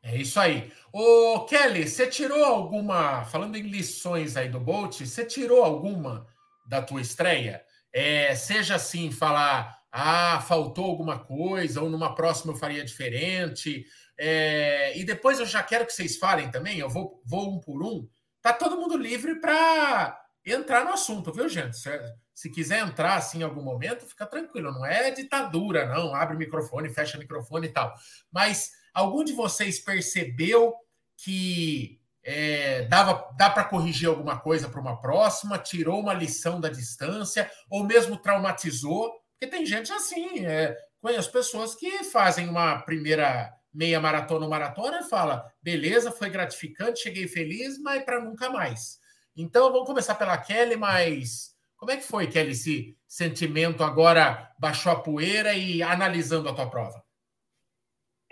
[0.09, 0.73] É isso aí.
[0.93, 6.29] Ô, Kelly, você tirou alguma, falando em lições aí do Bolt, você tirou alguma
[6.65, 7.65] da tua estreia?
[7.93, 13.85] É, seja assim, falar, ah, faltou alguma coisa, ou numa próxima eu faria diferente.
[14.17, 17.83] É, e depois eu já quero que vocês falem também, eu vou, vou um por
[17.83, 18.09] um.
[18.41, 21.77] Tá todo mundo livre para entrar no assunto, viu, gente?
[21.77, 21.91] Se,
[22.33, 26.15] se, quiser entrar assim em algum momento, fica tranquilo, não é ditadura, não.
[26.15, 27.93] Abre o microfone, fecha o microfone e tal.
[28.31, 30.75] Mas Algum de vocês percebeu
[31.19, 36.71] que é, dava, dá para corrigir alguma coisa para uma próxima, tirou uma lição da
[36.71, 39.13] distância, ou mesmo traumatizou?
[39.33, 45.01] Porque tem gente assim, é, conheço pessoas que fazem uma primeira meia maratona ou maratona
[45.01, 48.99] e fala, beleza, foi gratificante, cheguei feliz, mas para nunca mais.
[49.37, 54.91] Então, vamos começar pela Kelly, mas como é que foi, Kelly, esse sentimento agora baixou
[54.91, 57.06] a poeira e analisando a tua prova?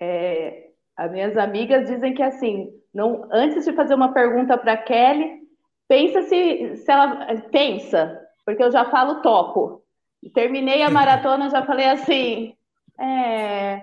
[0.00, 5.40] É, as minhas amigas dizem que assim, não, antes de fazer uma pergunta para Kelly,
[5.88, 9.82] pensa se, se ela pensa, porque eu já falo topo.
[10.32, 12.54] Terminei a maratona, já falei assim,
[12.98, 13.82] é,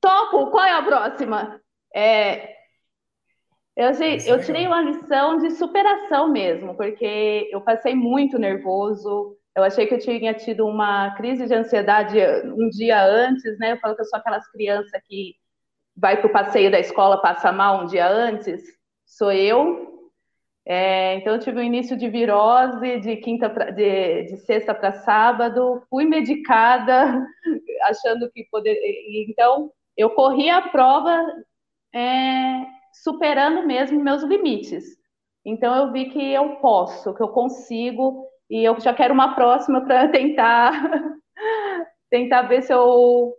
[0.00, 1.60] topo, qual é a próxima?
[1.94, 2.56] É,
[3.76, 3.90] eu,
[4.26, 9.36] eu tirei uma lição de superação mesmo, porque eu passei muito nervoso.
[9.54, 13.72] Eu achei que eu tinha tido uma crise de ansiedade um dia antes, né?
[13.72, 15.34] Eu falo que eu sou aquelas crianças que
[15.96, 18.62] vai para o passeio da escola, passa mal um dia antes,
[19.06, 19.86] sou eu.
[20.68, 24.92] É, então, eu tive um início de virose de, quinta pra, de, de sexta para
[24.92, 27.24] sábado, fui medicada,
[27.88, 28.76] achando que poder.
[29.28, 31.24] Então, eu corri a prova
[31.94, 32.66] é,
[33.04, 34.84] superando mesmo meus limites.
[35.44, 39.84] Então, eu vi que eu posso, que eu consigo, e eu já quero uma próxima
[39.84, 40.72] para tentar,
[42.10, 43.32] tentar ver se eu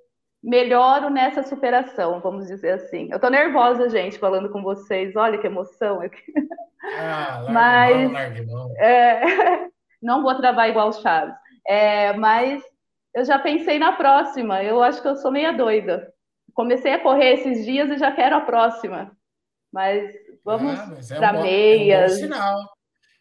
[0.44, 3.10] melhoro nessa superação, vamos dizer assim.
[3.12, 5.16] Eu tô nervosa, gente, falando com vocês.
[5.16, 6.00] Olha que emoção.
[7.00, 8.12] Ah, mas
[8.48, 9.22] mão, é,
[10.02, 11.36] não vou travar igual o Chaves.
[11.68, 12.64] É, mas
[13.14, 14.64] eu já pensei na próxima.
[14.64, 16.14] Eu acho que eu sou meia doida.
[16.54, 19.12] Comecei a correr esses dias e já quero a próxima.
[19.72, 20.14] Mas
[20.46, 22.12] vamos ah, é para um meias.
[22.12, 22.77] É um sinal.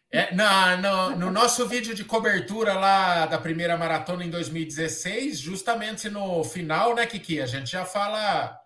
[0.09, 6.09] É, na, no, no, nosso vídeo de cobertura lá da primeira maratona em 2016, justamente
[6.09, 7.41] no final, né, Kiki?
[7.41, 8.57] A gente já fala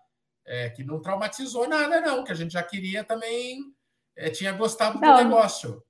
[0.46, 3.58] é, que não traumatizou nada, não, que a gente já queria também,
[4.16, 5.82] é, tinha gostado do não, negócio.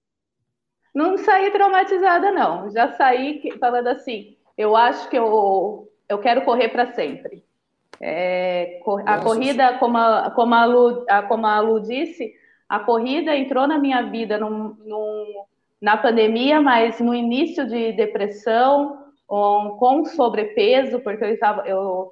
[0.94, 2.70] Não saí traumatizada, não.
[2.70, 7.44] Já saí falando assim, eu acho que eu, eu quero correr para sempre.
[8.00, 9.22] É, a Nossa.
[9.22, 12.34] corrida, como a, como, a Lu, como a Lu disse,
[12.72, 15.44] a corrida entrou na minha vida num, num,
[15.78, 18.96] na pandemia, mas no início de depressão,
[19.30, 21.68] um, com sobrepeso, porque eu estava.
[21.68, 22.10] Eu,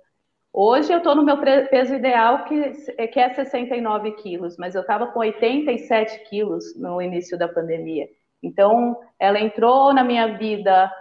[0.52, 2.72] hoje eu estou no meu peso ideal, que,
[3.08, 8.06] que é 69 quilos, mas eu estava com 87 quilos no início da pandemia.
[8.42, 10.92] Então, ela entrou na minha vida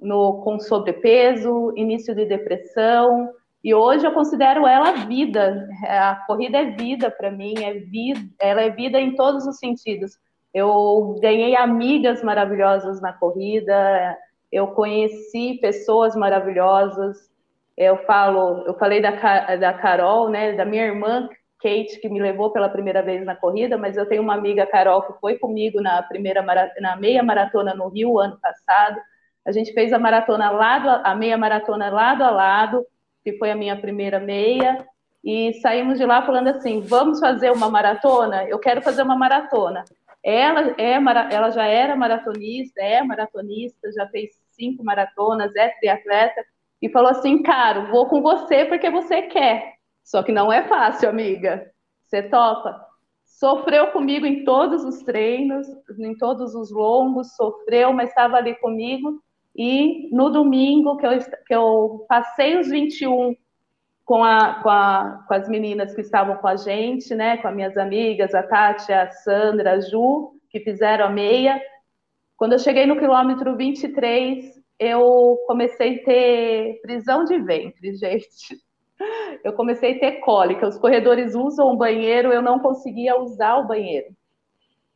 [0.00, 3.28] no, com sobrepeso, início de depressão,
[3.62, 5.68] e hoje eu considero ela vida.
[5.86, 10.18] A corrida é vida para mim, é vida, ela é vida em todos os sentidos.
[10.52, 14.16] Eu ganhei amigas maravilhosas na corrida,
[14.50, 17.30] eu conheci pessoas maravilhosas.
[17.76, 19.10] Eu falo, eu falei da,
[19.56, 21.28] da Carol, né, da minha irmã
[21.62, 25.02] Kate, que me levou pela primeira vez na corrida, mas eu tenho uma amiga, Carol,
[25.02, 26.42] que foi comigo na primeira
[26.80, 28.98] na meia maratona no Rio ano passado.
[29.46, 32.84] A gente fez a maratona lado a meia maratona lado a lado,
[33.24, 34.86] que foi a minha primeira meia,
[35.22, 38.44] e saímos de lá falando assim: vamos fazer uma maratona?
[38.44, 39.84] Eu quero fazer uma maratona.
[40.22, 40.94] Ela, é,
[41.32, 46.44] ela já era maratonista, é maratonista, já fez cinco maratonas, é triatleta,
[46.80, 49.74] e falou assim: Caro, vou com você porque você quer.
[50.04, 51.70] Só que não é fácil, amiga.
[52.06, 52.86] Você topa?
[53.24, 55.66] Sofreu comigo em todos os treinos,
[55.98, 59.22] em todos os longos, sofreu, mas estava ali comigo.
[59.56, 63.34] E no domingo, que eu, que eu passei os 21
[64.04, 67.54] com, a, com, a, com as meninas que estavam com a gente, né, com as
[67.54, 71.60] minhas amigas, a Tati, a Sandra, a Ju, que fizeram a meia.
[72.36, 78.60] Quando eu cheguei no quilômetro 23, eu comecei a ter prisão de ventre, gente
[79.44, 80.68] eu comecei a ter cólica.
[80.68, 84.14] Os corredores usam o banheiro, eu não conseguia usar o banheiro.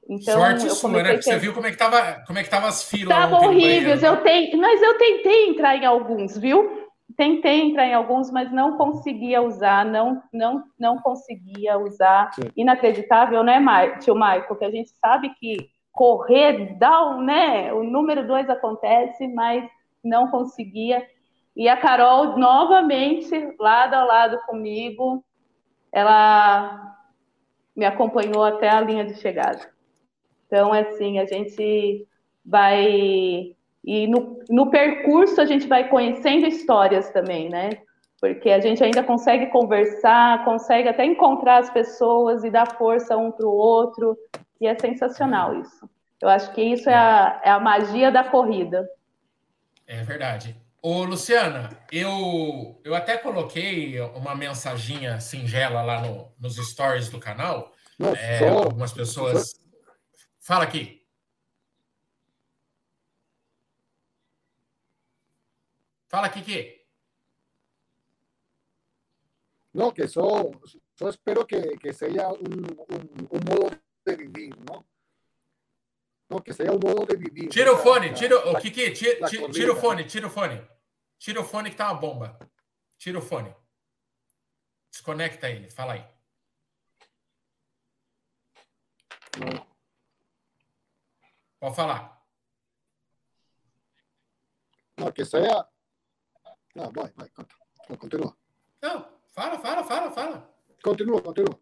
[0.08, 1.14] Então, Sorte eu sua, né?
[1.14, 1.22] Ter...
[1.22, 3.16] Você viu como é que tava, como é que tava as filas?
[3.16, 4.02] Estavam horríveis.
[4.02, 6.84] Eu tenho, mas eu tentei entrar em alguns, viu?
[7.16, 12.32] Tentei entrar em alguns, mas não conseguia usar, não, não, não conseguia usar.
[12.34, 12.50] Sim.
[12.56, 13.58] Inacreditável, né,
[14.00, 14.56] tio Michael?
[14.56, 17.72] Que a gente sabe que correr dá, né?
[17.72, 19.64] O número dois acontece, mas
[20.02, 21.06] não conseguia.
[21.56, 25.24] E a Carol, novamente, lado a lado comigo,
[25.92, 26.96] ela
[27.76, 29.73] me acompanhou até a linha de chegada.
[30.54, 32.06] Então, assim, a gente
[32.46, 33.56] vai.
[33.84, 37.70] E no, no percurso a gente vai conhecendo histórias também, né?
[38.20, 43.32] Porque a gente ainda consegue conversar, consegue até encontrar as pessoas e dar força um
[43.32, 44.16] para o outro.
[44.60, 45.90] E é sensacional isso.
[46.22, 48.88] Eu acho que isso é a, é a magia da corrida.
[49.88, 50.56] É verdade.
[50.80, 57.72] Ô, Luciana, eu, eu até coloquei uma mensaginha singela lá no, nos stories do canal.
[58.16, 59.63] É, algumas pessoas.
[60.44, 61.02] Fala aqui.
[66.06, 66.86] Fala, Kiki.
[69.72, 70.50] No, que só,
[70.94, 74.84] só espero que, que seja um, um, modo de viver, não?
[76.28, 77.48] No, que seja um modo de viver.
[77.48, 80.68] Tira o fone, tira, o Kiki, tira, tira, tira o fone, tira o fone.
[81.18, 82.38] Tira o fone que tá uma bomba.
[82.98, 83.52] Tira o fone.
[84.90, 85.70] Desconecta ele.
[85.70, 86.06] Fala aí.
[91.64, 92.22] Pode falar.
[94.98, 95.66] Não, que seja.
[96.74, 97.30] Não, vai, vai,
[97.96, 98.36] continua.
[98.82, 100.54] Não, fala, fala, fala, fala.
[100.82, 101.58] Continua, continua.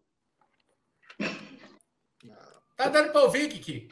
[2.75, 3.87] Tá dando para ouvir, Kiki?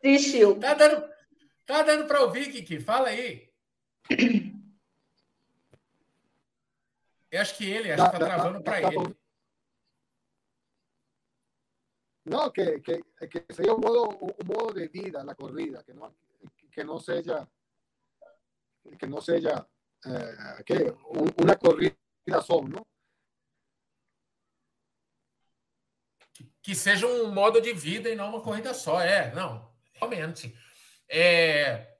[0.00, 0.60] Desistiu.
[0.60, 1.12] Tá dando,
[1.66, 2.78] Tá dando para ouvir, Kiki?
[2.78, 3.52] Fala aí.
[7.28, 9.16] Eu acho que ele, acho que tá travando para ele.
[12.24, 16.16] No, que, que, que sería un modo, un modo de vida la corrida, que no,
[16.70, 17.46] que no sea,
[18.98, 19.68] que no sea
[20.06, 20.94] eh, que
[21.36, 21.94] una corrida
[22.42, 22.86] só, ¿no?
[26.62, 30.58] Que seja um modo de vida e não uma corrida só, é, não, realmente.
[31.06, 31.94] É,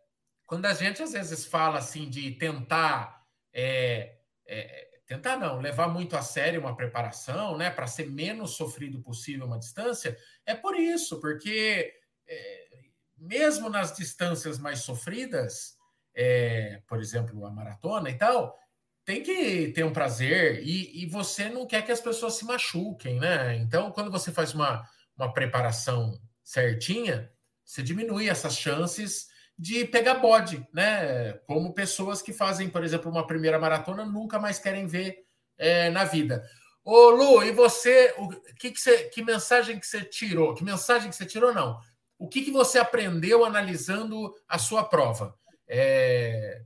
[0.47, 6.17] quando a gente às vezes fala assim de tentar é, é, tentar não, levar muito
[6.17, 11.21] a sério uma preparação, né, para ser menos sofrido possível uma distância, é por isso,
[11.21, 11.93] porque
[12.27, 12.69] é,
[13.17, 15.77] mesmo nas distâncias mais sofridas,
[16.15, 18.57] é, por exemplo, a maratona e tal,
[19.05, 23.21] tem que ter um prazer e, e, você não quer que as pessoas se machuquem,
[23.21, 23.55] né?
[23.57, 24.83] Então, quando você faz uma,
[25.15, 27.31] uma preparação certinha,
[27.63, 31.35] você diminui essas chances de pegar bode, né?
[31.47, 35.25] Como pessoas que fazem, por exemplo, uma primeira maratona nunca mais querem ver
[35.57, 36.45] é, na vida.
[36.85, 40.55] Ô Lu, e você, o que, que, você, que mensagem que você tirou?
[40.55, 41.79] Que mensagem que você tirou, não?
[42.19, 45.35] O que, que você aprendeu analisando a sua prova?
[45.67, 46.63] É,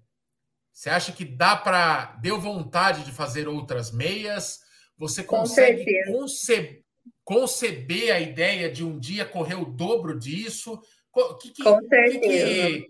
[0.73, 2.17] você acha que dá para.
[2.23, 4.61] Deu vontade de fazer outras meias?
[4.97, 6.85] Você consegue conceber,
[7.25, 10.81] conceber a ideia de um dia correr o dobro disso?
[11.41, 12.47] Que, que, Com certeza.
[12.47, 12.89] Que,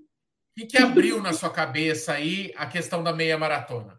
[0.54, 3.98] que, que abriu na sua cabeça aí a questão da meia maratona?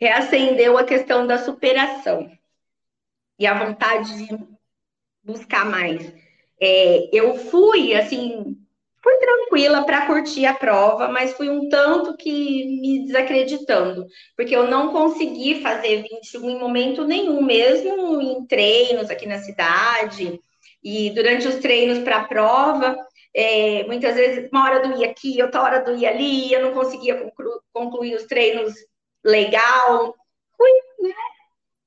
[0.00, 2.30] Reacendeu a questão da superação
[3.38, 4.38] e a vontade de
[5.22, 6.12] buscar mais.
[6.60, 8.56] É, eu fui, assim,
[9.02, 14.68] fui tranquila para curtir a prova, mas fui um tanto que me desacreditando, porque eu
[14.68, 20.40] não consegui fazer 21 em momento nenhum, mesmo em treinos aqui na cidade,
[20.82, 22.96] e durante os treinos para a prova,
[23.34, 27.60] é, muitas vezes uma hora doía aqui, outra hora doía ali, eu não conseguia conclu
[27.72, 28.72] concluir os treinos
[29.24, 30.14] legal,
[30.56, 30.70] fui
[31.00, 31.14] né,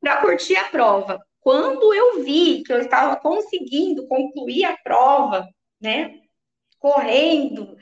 [0.02, 1.26] para curtir a prova.
[1.40, 5.48] Quando eu vi que eu estava conseguindo concluir a prova,
[5.80, 6.20] né,
[6.80, 7.78] correndo,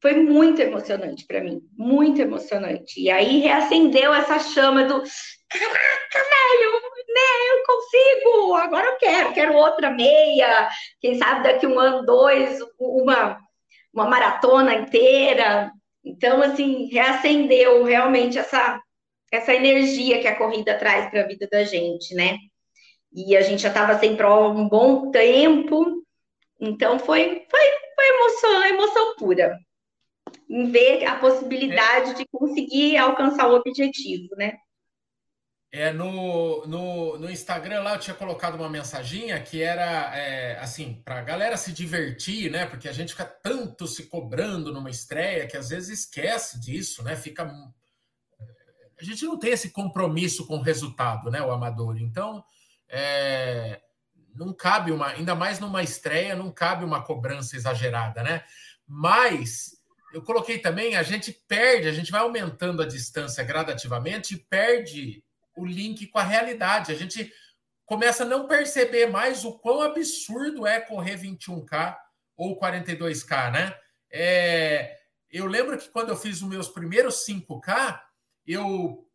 [0.00, 3.00] foi muito emocionante para mim, muito emocionante.
[3.00, 5.02] E aí reacendeu essa chama do
[5.48, 6.72] caraca, velho,
[7.08, 10.68] né, eu consigo, agora eu quero, quero outra meia,
[11.00, 13.38] quem sabe daqui um ano, dois, uma,
[13.92, 15.72] uma maratona inteira.
[16.04, 18.80] Então, assim, reacendeu realmente essa,
[19.32, 22.36] essa energia que a corrida traz para a vida da gente, né?
[23.12, 26.04] e a gente já estava sem prova um bom tempo,
[26.60, 27.60] então foi, foi,
[27.94, 29.58] foi emoção, emoção pura
[30.48, 32.14] em ver a possibilidade é.
[32.14, 34.58] de conseguir alcançar o objetivo, né?
[35.70, 40.94] É, no, no, no Instagram lá eu tinha colocado uma mensaginha que era é, assim,
[41.04, 42.64] para a galera se divertir, né?
[42.64, 47.14] Porque a gente fica tanto se cobrando numa estreia que às vezes esquece disso, né?
[47.14, 47.44] Fica.
[48.98, 51.42] A gente não tem esse compromisso com o resultado, né?
[51.42, 52.00] O amador.
[52.00, 52.42] Então,
[52.88, 53.82] é,
[54.34, 58.42] não cabe uma, ainda mais numa estreia, não cabe uma cobrança exagerada, né?
[58.86, 59.77] Mas
[60.12, 65.22] eu coloquei também, a gente perde, a gente vai aumentando a distância gradativamente e perde
[65.56, 66.92] o link com a realidade.
[66.92, 67.32] A gente
[67.84, 71.96] começa a não perceber mais o quão absurdo é correr 21K
[72.36, 73.74] ou 42K, né?
[74.10, 74.98] É,
[75.30, 78.00] eu lembro que quando eu fiz os meus primeiros 5K,
[78.46, 79.06] eu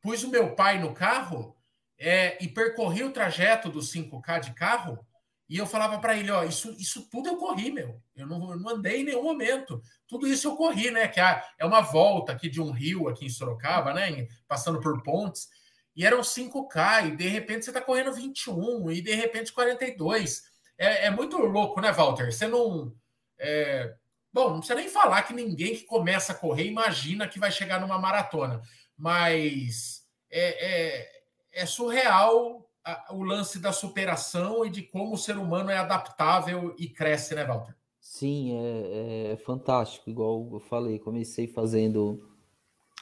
[0.00, 1.56] pus o meu pai no carro
[1.98, 5.05] é, e percorri o trajeto dos 5K de carro,
[5.48, 8.00] e eu falava para ele: ó, isso, isso tudo eu corri, meu.
[8.14, 9.80] Eu não, eu não andei em nenhum momento.
[10.06, 11.06] Tudo isso eu corri, né?
[11.08, 14.26] Que é, é uma volta aqui de um rio aqui em Sorocaba, né?
[14.48, 15.48] Passando por pontes.
[15.94, 20.42] E eram 5K, e de repente você está correndo 21, e de repente 42.
[20.76, 22.32] É, é muito louco, né, Walter?
[22.32, 22.94] Você não.
[23.38, 23.94] É...
[24.32, 27.80] Bom, não precisa nem falar que ninguém que começa a correr imagina que vai chegar
[27.80, 28.60] numa maratona.
[28.98, 31.16] Mas é, é
[31.56, 32.65] é surreal
[33.10, 37.44] o lance da superação e de como o ser humano é adaptável e cresce, né,
[37.44, 37.74] Walter?
[38.00, 40.08] Sim, é, é fantástico.
[40.08, 42.20] Igual eu falei, comecei fazendo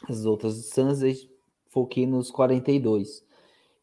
[0.08, 1.28] as outras distâncias,
[1.68, 3.24] foquei nos 42.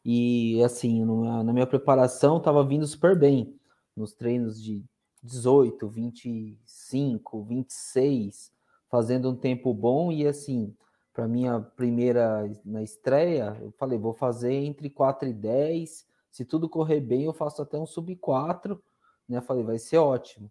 [0.04, 3.54] E assim, na minha preparação, estava vindo super bem.
[3.96, 4.84] Nos treinos de
[5.22, 8.52] 18, 25, 26,
[8.90, 10.74] fazendo um tempo bom e assim,
[11.12, 16.06] para minha primeira na estreia, eu falei, vou fazer entre 4 e 10.
[16.30, 18.82] Se tudo correr bem, eu faço até um sub 4,
[19.28, 19.40] né?
[19.42, 20.50] Falei, vai ser ótimo.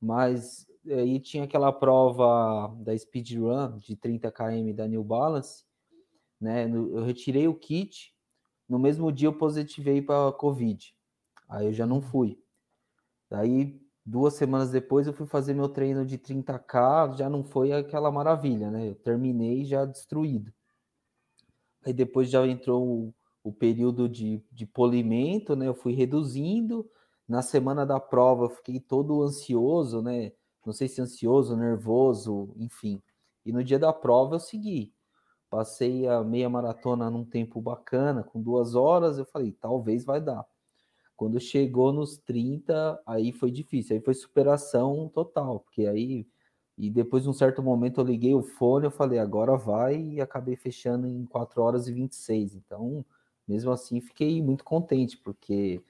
[0.00, 5.64] Mas aí tinha aquela prova da Speed Run de 30 km da New Balance,
[6.40, 6.64] né?
[6.70, 8.14] Eu retirei o kit,
[8.68, 10.94] no mesmo dia eu positivei para Covid.
[11.48, 12.42] Aí eu já não fui.
[13.28, 13.78] Daí
[14.10, 18.70] Duas semanas depois eu fui fazer meu treino de 30K, já não foi aquela maravilha,
[18.70, 18.88] né?
[18.88, 20.50] Eu terminei já destruído.
[21.84, 25.68] Aí depois já entrou o, o período de, de polimento, né?
[25.68, 26.90] Eu fui reduzindo.
[27.28, 30.32] Na semana da prova eu fiquei todo ansioso, né?
[30.64, 33.02] Não sei se ansioso, nervoso, enfim.
[33.44, 34.90] E no dia da prova eu segui.
[35.50, 39.18] Passei a meia maratona num tempo bacana, com duas horas.
[39.18, 40.46] Eu falei, talvez vai dar.
[41.18, 46.26] Quando chegou nos 30, aí foi difícil, aí foi superação total, porque aí
[46.78, 50.20] e depois de um certo momento eu liguei o fone, eu falei, agora vai, e
[50.20, 52.54] acabei fechando em 4 horas e 26.
[52.54, 53.04] Então,
[53.48, 55.82] mesmo assim, fiquei muito contente, porque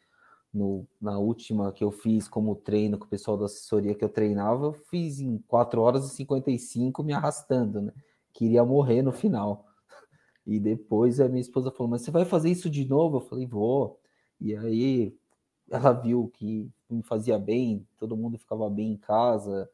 [0.53, 4.09] no, na última que eu fiz como treino com o pessoal da assessoria que eu
[4.09, 7.93] treinava, eu fiz em 4 horas e 55 me arrastando, né?
[8.33, 9.66] Queria morrer no final.
[10.47, 13.18] E depois a minha esposa falou: Mas você vai fazer isso de novo?
[13.18, 14.01] Eu falei: Vou.
[14.41, 15.18] E aí
[15.71, 19.69] ela viu que me fazia bem, todo mundo ficava bem em casa,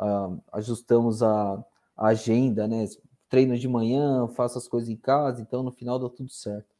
[0.00, 1.64] uh, ajustamos a,
[1.96, 2.84] a, agenda, né?
[3.28, 6.72] Treino de manhã, faço as coisas em casa, então no final deu tudo certo.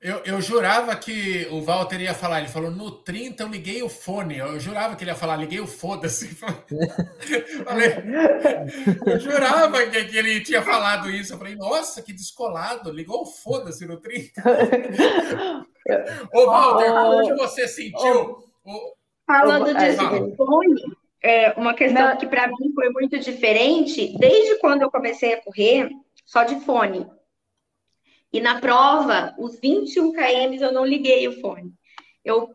[0.00, 3.88] Eu, eu jurava que o Walter ia falar, ele falou no 30 eu liguei o
[3.88, 4.38] fone.
[4.38, 6.38] Eu jurava que ele ia falar, liguei o foda-se.
[9.04, 11.32] eu jurava que, que, ele tinha falado isso.
[11.32, 14.40] Eu falei, nossa, que descolado, ligou o foda-se no 30.
[16.34, 18.44] Ô, Walter, como que você sentiu?
[19.26, 20.82] Falando do fone,
[21.22, 25.90] é uma questão que para mim foi muito diferente, desde quando eu comecei a correr,
[26.24, 27.06] só de fone.
[28.32, 31.72] E na prova, os 21 km eu não liguei o fone.
[32.24, 32.54] Eu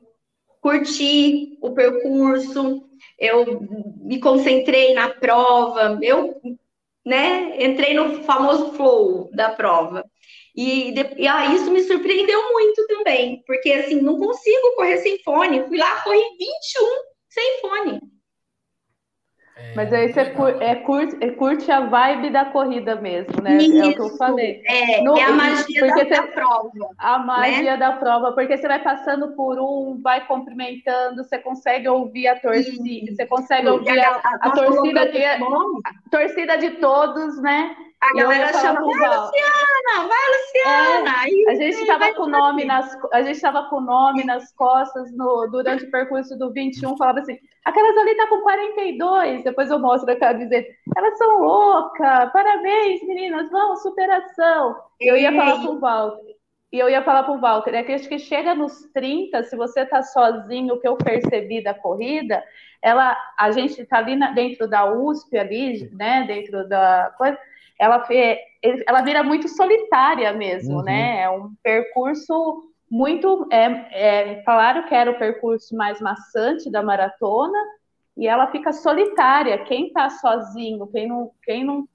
[0.61, 2.87] curti o percurso,
[3.19, 3.61] eu
[4.01, 6.39] me concentrei na prova, eu
[7.05, 10.05] né, entrei no famoso flow da prova.
[10.55, 15.63] E, e ah, isso me surpreendeu muito também, porque assim, não consigo correr sem fone.
[15.67, 16.85] Fui lá, corri 21
[17.29, 18.13] sem fone.
[19.55, 23.57] É, Mas aí você cur, é, curte, é, curte a vibe da corrida mesmo, né?
[23.57, 24.61] Isso, é o que eu falei.
[24.65, 26.71] É, no, é a magia da, você, da, prova.
[26.97, 27.77] A magia né?
[27.77, 33.15] da prova, porque você vai passando por um, vai cumprimentando, você consegue ouvir a torcida,
[33.15, 35.39] você consegue ouvir a, a, a torcida, de, a
[36.09, 37.75] torcida de todos, né?
[38.03, 41.11] A galera chama, vai Luciana, vai Luciana.
[41.25, 45.47] É, a gente estava com nome nas, a gente estava com nome nas costas no,
[45.47, 50.11] durante o percurso do 21, falava assim, aquelas ali tá com 42, depois eu mostro
[50.11, 54.75] a camiseta, elas são loucas, parabéns meninas, vamos, superação.
[54.99, 56.35] E eu ia falar pro Walter,
[56.73, 59.85] e eu ia falar pro Walter, é que acho que chega nos 30, se você
[59.85, 62.43] tá sozinho, o que eu percebi da corrida,
[62.81, 67.39] ela, a gente tá ali na, dentro da USP ali, né, dentro da coisa,
[67.79, 68.05] ela,
[68.87, 70.83] ela vira muito solitária mesmo, uhum.
[70.83, 71.21] né?
[71.21, 73.47] É um percurso muito.
[73.51, 77.57] É, é, falaram que era o percurso mais maçante da maratona,
[78.15, 79.63] e ela fica solitária.
[79.65, 81.31] Quem está sozinho, quem não.
[81.43, 81.87] Quem não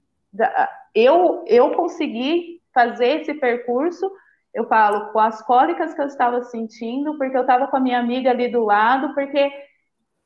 [0.93, 4.11] eu, eu consegui fazer esse percurso,
[4.53, 7.99] eu falo, com as cólicas que eu estava sentindo, porque eu estava com a minha
[7.99, 9.51] amiga ali do lado, porque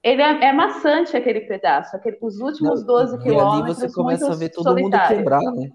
[0.03, 3.79] ele é, é maçante aquele pedaço, aquele, os últimos 12 quilômetros.
[3.79, 5.17] E ali você começa a ver todo solitário.
[5.17, 5.69] mundo quebrar, né?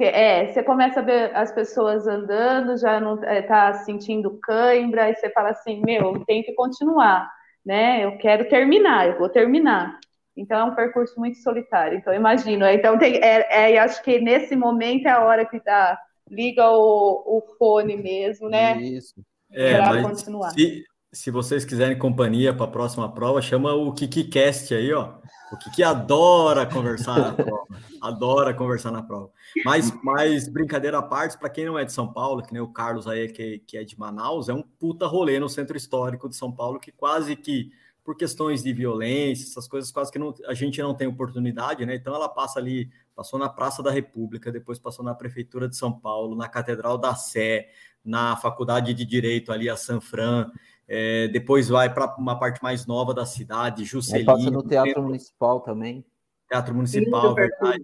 [0.00, 5.14] É, você começa a ver as pessoas andando, já não está é, sentindo cãibra, e
[5.14, 7.30] você fala assim, meu, tem que continuar,
[7.64, 8.04] né?
[8.04, 9.98] Eu quero terminar, eu vou terminar.
[10.36, 11.98] Então é um percurso muito solitário.
[11.98, 12.64] Então imagino.
[12.66, 15.98] Então tem, é, é acho que nesse momento é a hora que dá,
[16.30, 18.80] liga o, o fone mesmo, né?
[18.80, 19.14] Isso.
[19.52, 20.50] É, para continuar.
[20.52, 20.82] Se,
[21.12, 25.20] se vocês quiserem companhia para a próxima prova, chama o KikiCast aí, ó.
[25.52, 27.66] O Kiki adora conversar na prova.
[28.00, 29.30] Adora conversar na prova.
[29.62, 32.72] Mas, mas brincadeira à parte, para quem não é de São Paulo, que nem o
[32.72, 36.36] Carlos aí, que, que é de Manaus, é um puta rolê no centro histórico de
[36.36, 37.70] São Paulo, que quase que,
[38.02, 41.96] por questões de violência, essas coisas, quase que não, a gente não tem oportunidade, né?
[41.96, 45.92] Então ela passa ali, passou na Praça da República, depois passou na Prefeitura de São
[45.92, 47.68] Paulo, na Catedral da Sé,
[48.02, 50.50] na Faculdade de Direito ali, a Sanfran.
[50.94, 54.26] É, depois vai para uma parte mais nova da cidade, Juscelino.
[54.26, 56.04] passa no Teatro Municipal também.
[56.46, 57.82] Teatro Municipal, verdade.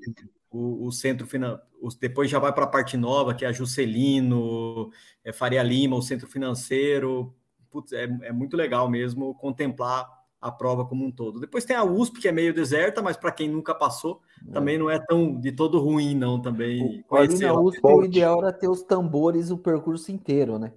[0.51, 1.59] O, o centro final,
[1.99, 4.91] depois já vai para a parte nova, que é a Juscelino,
[5.25, 7.35] é Faria Lima, o centro financeiro.
[7.71, 10.07] Putz, é, é muito legal mesmo contemplar
[10.39, 11.41] a prova como um todo.
[11.41, 14.53] Depois tem a USP, que é meio deserta, mas para quem nunca passou, é.
[14.53, 16.43] também não é tão de todo ruim, não.
[16.43, 20.75] Também ali na USP, o ideal era ter os tambores o percurso inteiro, né?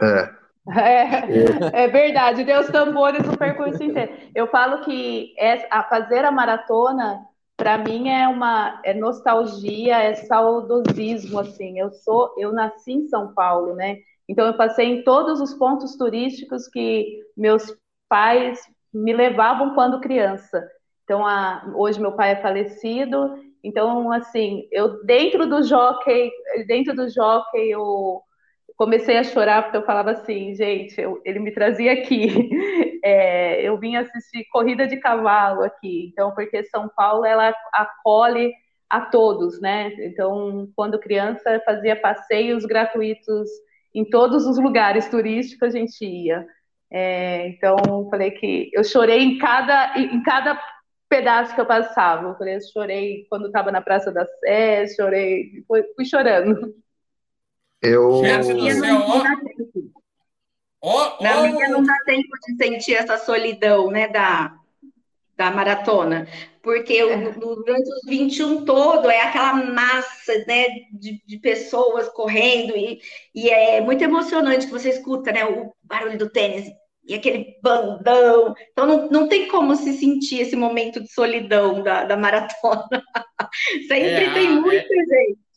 [0.00, 0.38] É.
[0.76, 4.12] É, é verdade, deu os tambores o percurso inteiro.
[4.34, 7.24] Eu falo que é, a fazer a maratona,
[7.56, 11.78] para mim, é uma é nostalgia, é saudosismo, assim.
[11.78, 13.98] Eu sou, eu nasci em São Paulo, né?
[14.28, 17.74] Então eu passei em todos os pontos turísticos que meus
[18.08, 18.60] pais
[18.92, 20.62] me levavam quando criança.
[21.04, 26.30] Então, a, hoje meu pai é falecido, então, assim, eu dentro do jockey,
[26.66, 28.22] dentro do jockey, eu
[28.78, 32.48] comecei a chorar porque eu falava assim, gente, eu, ele me trazia aqui.
[33.00, 38.52] É, eu vim assistir corrida de cavalo aqui, então porque São Paulo ela acolhe
[38.90, 39.92] a todos, né?
[40.00, 43.48] Então, quando criança fazia passeios gratuitos
[43.94, 46.44] em todos os lugares turísticos a gente ia.
[46.90, 47.76] É, então,
[48.10, 50.60] falei que eu chorei em cada em cada
[51.08, 52.30] pedaço que eu passava.
[52.30, 56.74] Eu falei, eu chorei quando estava na Praça da Sé, chorei, fui, fui chorando.
[57.82, 58.24] Eu.
[58.24, 59.04] Gente do céu,
[60.82, 61.22] ó.
[61.22, 64.54] Na minha não dá tempo de sentir essa solidão, né, da,
[65.36, 66.28] da maratona,
[66.62, 67.30] porque é.
[67.32, 73.00] durante os 21 todo é aquela massa, né, de, de pessoas correndo e,
[73.34, 76.70] e é muito emocionante que você escuta, né, o barulho do tênis
[77.04, 78.54] e aquele bandão.
[78.70, 82.86] Então, não, não tem como se sentir esse momento de solidão da, da maratona.
[83.88, 85.47] Sempre é, tem muita é, gente.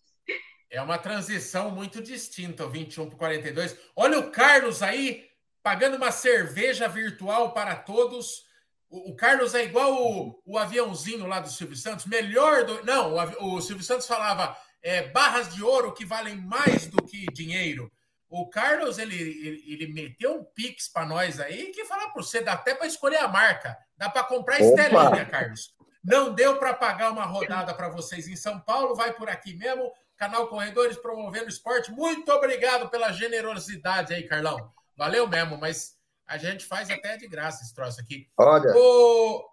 [0.71, 3.77] É uma transição muito distinta, o 21 para 42.
[3.93, 5.29] Olha o Carlos aí,
[5.61, 8.45] pagando uma cerveja virtual para todos.
[8.89, 12.85] O, o Carlos é igual o, o, aviãozinho lá do Silvio Santos, melhor do.
[12.85, 17.25] Não, o, o Silvio Santos falava é, barras de ouro que valem mais do que
[17.33, 17.91] dinheiro.
[18.29, 22.39] O Carlos, ele, ele, ele meteu um pix para nós aí que fala para você,
[22.39, 23.77] dá até para escolher a marca.
[23.97, 25.75] Dá para comprar estelinha, Carlos.
[26.01, 29.91] Não deu para pagar uma rodada para vocês em São Paulo, vai por aqui mesmo.
[30.21, 31.91] Canal Corredores promovendo esporte.
[31.91, 34.71] Muito obrigado pela generosidade aí, Carlão.
[34.95, 35.97] Valeu mesmo, mas
[36.27, 38.29] a gente faz até de graça esse troço aqui.
[38.37, 38.71] Olha.
[38.75, 39.43] O...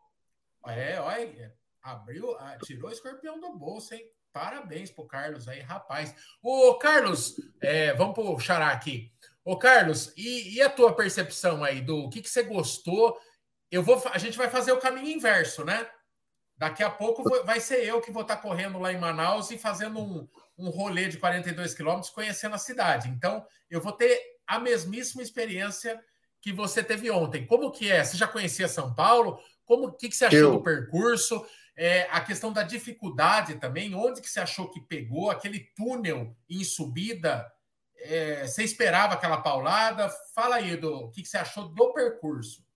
[0.66, 4.04] É, olha, abriu, ah, tirou o escorpião do bolso, hein?
[4.30, 6.14] Parabéns pro Carlos aí, rapaz.
[6.42, 9.10] Ô, Carlos, é, vamos pro xará aqui.
[9.42, 13.18] Ô, Carlos, e, e, a tua percepção aí do que, que você gostou?
[13.70, 15.88] Eu vou, a gente vai fazer o caminho inverso, né?
[16.58, 19.98] Daqui a pouco vai ser eu que vou estar correndo lá em Manaus e fazendo
[19.98, 20.28] um,
[20.58, 23.08] um rolê de 42 quilômetros, conhecendo a cidade.
[23.08, 26.02] Então, eu vou ter a mesmíssima experiência
[26.40, 27.46] que você teve ontem.
[27.46, 28.02] Como que é?
[28.02, 29.38] Você já conhecia São Paulo?
[29.64, 30.52] Como que, que você achou eu...
[30.52, 31.46] do percurso?
[31.76, 36.64] É, a questão da dificuldade também, onde que você achou que pegou aquele túnel em
[36.64, 37.46] subida?
[38.00, 40.08] É, você esperava aquela paulada?
[40.34, 42.66] Fala aí do que, que você achou do percurso.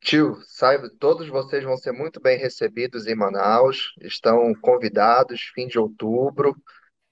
[0.00, 3.94] Tio, saiba, todos vocês vão ser muito bem recebidos em Manaus.
[4.00, 6.56] Estão convidados, fim de outubro,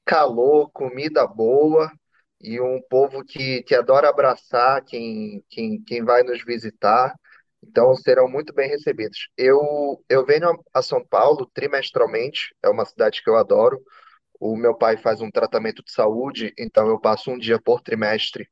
[0.07, 1.93] calor, comida boa
[2.41, 7.15] e um povo que, que adora abraçar quem, quem, quem vai nos visitar.
[7.63, 9.29] Então serão muito bem recebidos.
[9.37, 13.83] Eu, eu venho a São Paulo trimestralmente, é uma cidade que eu adoro.
[14.39, 18.49] O meu pai faz um tratamento de saúde, então eu passo um dia por trimestre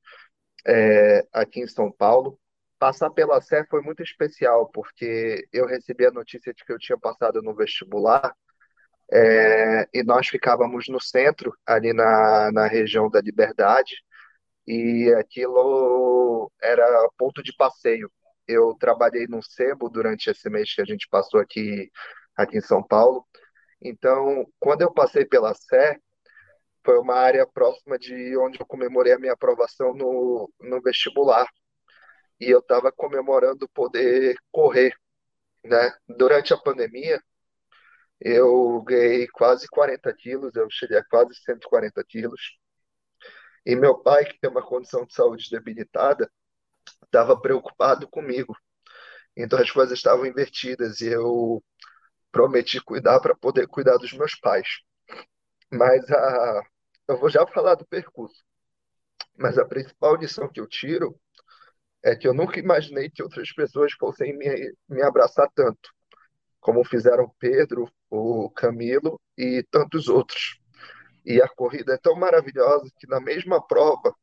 [0.66, 2.38] é, aqui em São Paulo.
[2.78, 6.98] Passar pela Sé foi muito especial, porque eu recebi a notícia de que eu tinha
[6.98, 8.34] passado no vestibular,
[9.12, 13.96] é, e nós ficávamos no centro, ali na, na região da Liberdade,
[14.66, 18.10] e aquilo era ponto de passeio
[18.46, 21.90] eu trabalhei no sebo durante esse mês que a gente passou aqui,
[22.36, 23.26] aqui em São Paulo.
[23.80, 25.98] Então, quando eu passei pela Sé,
[26.84, 31.46] foi uma área próxima de onde eu comemorei a minha aprovação no, no vestibular.
[32.40, 34.94] E eu estava comemorando poder correr.
[35.64, 35.92] Né?
[36.08, 37.20] Durante a pandemia,
[38.20, 42.40] eu ganhei quase 40 quilos, eu cheguei a quase 140 quilos.
[43.66, 46.30] E meu pai, que tem uma condição de saúde debilitada,
[47.04, 48.56] estava preocupado comigo.
[49.36, 51.62] Então as coisas estavam invertidas e eu
[52.32, 54.68] prometi cuidar para poder cuidar dos meus pais.
[55.70, 56.62] Mas a,
[57.08, 58.44] eu vou já falar do percurso.
[59.36, 61.18] Mas a principal lição que eu tiro
[62.02, 65.90] é que eu nunca imaginei que outras pessoas fossem me, me abraçar tanto,
[66.60, 70.58] como fizeram Pedro, o Camilo e tantos outros.
[71.24, 74.14] E a corrida é tão maravilhosa que na mesma prova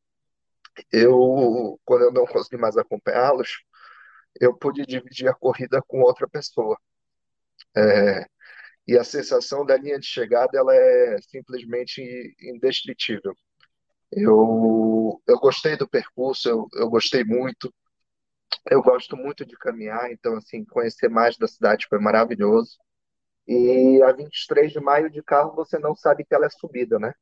[0.92, 3.62] eu, quando eu não consegui mais acompanhá-los,
[4.40, 6.78] eu pude dividir a corrida com outra pessoa.
[7.76, 8.26] É,
[8.86, 12.02] e a sensação da linha de chegada ela é simplesmente
[12.40, 13.34] indescritível.
[14.10, 17.72] Eu, eu gostei do percurso, eu, eu gostei muito.
[18.70, 22.78] Eu gosto muito de caminhar, então, assim, conhecer mais da cidade foi maravilhoso.
[23.46, 27.12] E a 23 de maio de carro você não sabe que ela é subida, né?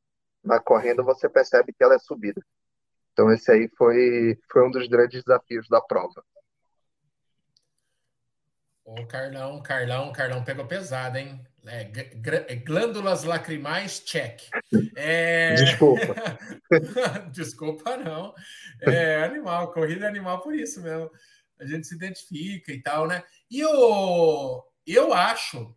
[0.43, 2.41] Mas correndo você percebe que ela é subida.
[3.13, 6.23] Então, esse aí foi, foi um dos grandes desafios da prova.
[8.83, 11.45] Ô, Carlão, Carlão, Carlão pegou pesado, hein?
[11.65, 11.91] É,
[12.47, 14.41] é glândulas lacrimais, check.
[14.95, 15.53] É...
[15.53, 16.15] Desculpa.
[17.31, 18.33] Desculpa, não.
[18.81, 21.11] É animal, corrida é animal por isso mesmo.
[21.59, 23.23] A gente se identifica e tal, né?
[23.49, 25.75] E eu, eu acho,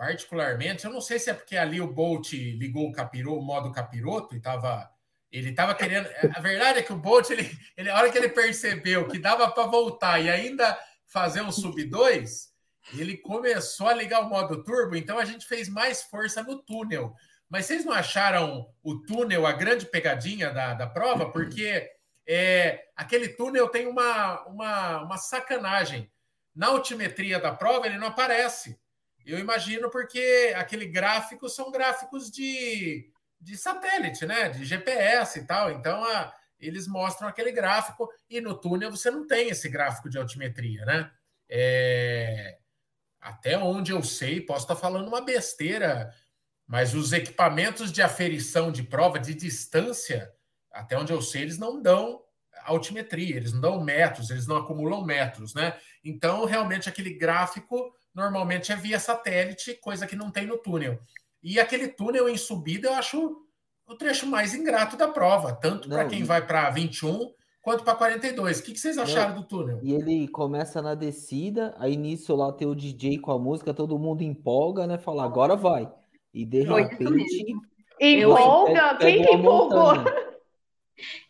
[0.00, 3.70] particularmente, eu não sei se é porque ali o Bolt ligou o capiroto, o modo
[3.70, 4.90] capiroto, e estava
[5.30, 6.08] ele estava querendo.
[6.34, 7.46] A verdade é que o Bolt, ele,
[7.76, 11.84] ele, a hora que ele percebeu que dava para voltar e ainda fazer um sub
[11.84, 12.48] 2,
[12.94, 17.14] ele começou a ligar o modo turbo, então a gente fez mais força no túnel.
[17.46, 21.30] Mas vocês não acharam o túnel a grande pegadinha da, da prova?
[21.30, 21.86] Porque
[22.26, 26.10] é, aquele túnel tem uma, uma, uma sacanagem.
[26.56, 28.80] Na altimetria da prova, ele não aparece.
[29.24, 33.10] Eu imagino porque aquele gráfico são gráficos de
[33.40, 34.50] de satélite, né?
[34.50, 35.70] De GPS e tal.
[35.70, 40.18] Então, a, eles mostram aquele gráfico e no túnel você não tem esse gráfico de
[40.18, 41.10] altimetria, né?
[41.48, 42.58] É,
[43.20, 46.12] até onde eu sei, posso estar falando uma besteira,
[46.66, 50.32] mas os equipamentos de aferição de prova de distância,
[50.70, 52.22] até onde eu sei, eles não dão
[52.64, 55.78] altimetria, eles não dão metros, eles não acumulam metros, né?
[56.04, 60.98] Então, realmente, aquele gráfico normalmente é via satélite, coisa que não tem no túnel.
[61.42, 63.36] E aquele túnel em subida eu acho
[63.86, 67.32] o trecho mais ingrato da prova, tanto para quem vai para 21
[67.62, 68.58] quanto para 42.
[68.58, 69.80] O que, que vocês acharam não, do túnel?
[69.82, 73.98] E ele começa na descida, aí nisso lá tem o DJ com a música, todo
[73.98, 74.98] mundo empolga, né?
[74.98, 75.90] Fala, agora vai.
[76.32, 77.54] E de repente.
[78.00, 78.96] Empolga?
[78.96, 79.94] Quem que empolgou?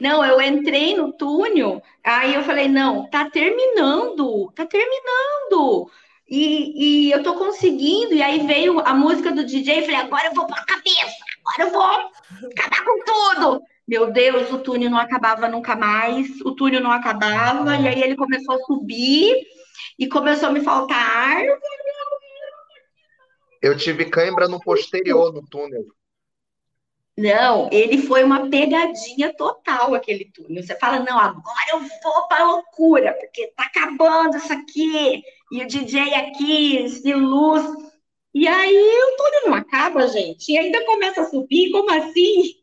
[0.00, 5.88] Não, eu entrei no túnel, aí eu falei, não, tá terminando, tá terminando.
[6.30, 10.34] E, e eu tô conseguindo, e aí veio a música do DJ, falei, agora eu
[10.34, 13.62] vou pra cabeça, agora eu vou acabar com tudo.
[13.88, 18.14] Meu Deus, o túnel não acabava nunca mais, o túnel não acabava, e aí ele
[18.14, 19.34] começou a subir,
[19.98, 21.44] e começou a me faltar ar.
[23.60, 25.84] Eu tive cãibra no posterior do túnel.
[27.18, 30.62] Não, ele foi uma pegadinha total, aquele túnel.
[30.62, 35.66] Você fala, não, agora eu vou para loucura, porque tá acabando isso aqui, e o
[35.66, 37.64] DJ aqui, de luz.
[38.32, 42.60] E aí o túnel não acaba, gente, e ainda começa a subir, como assim?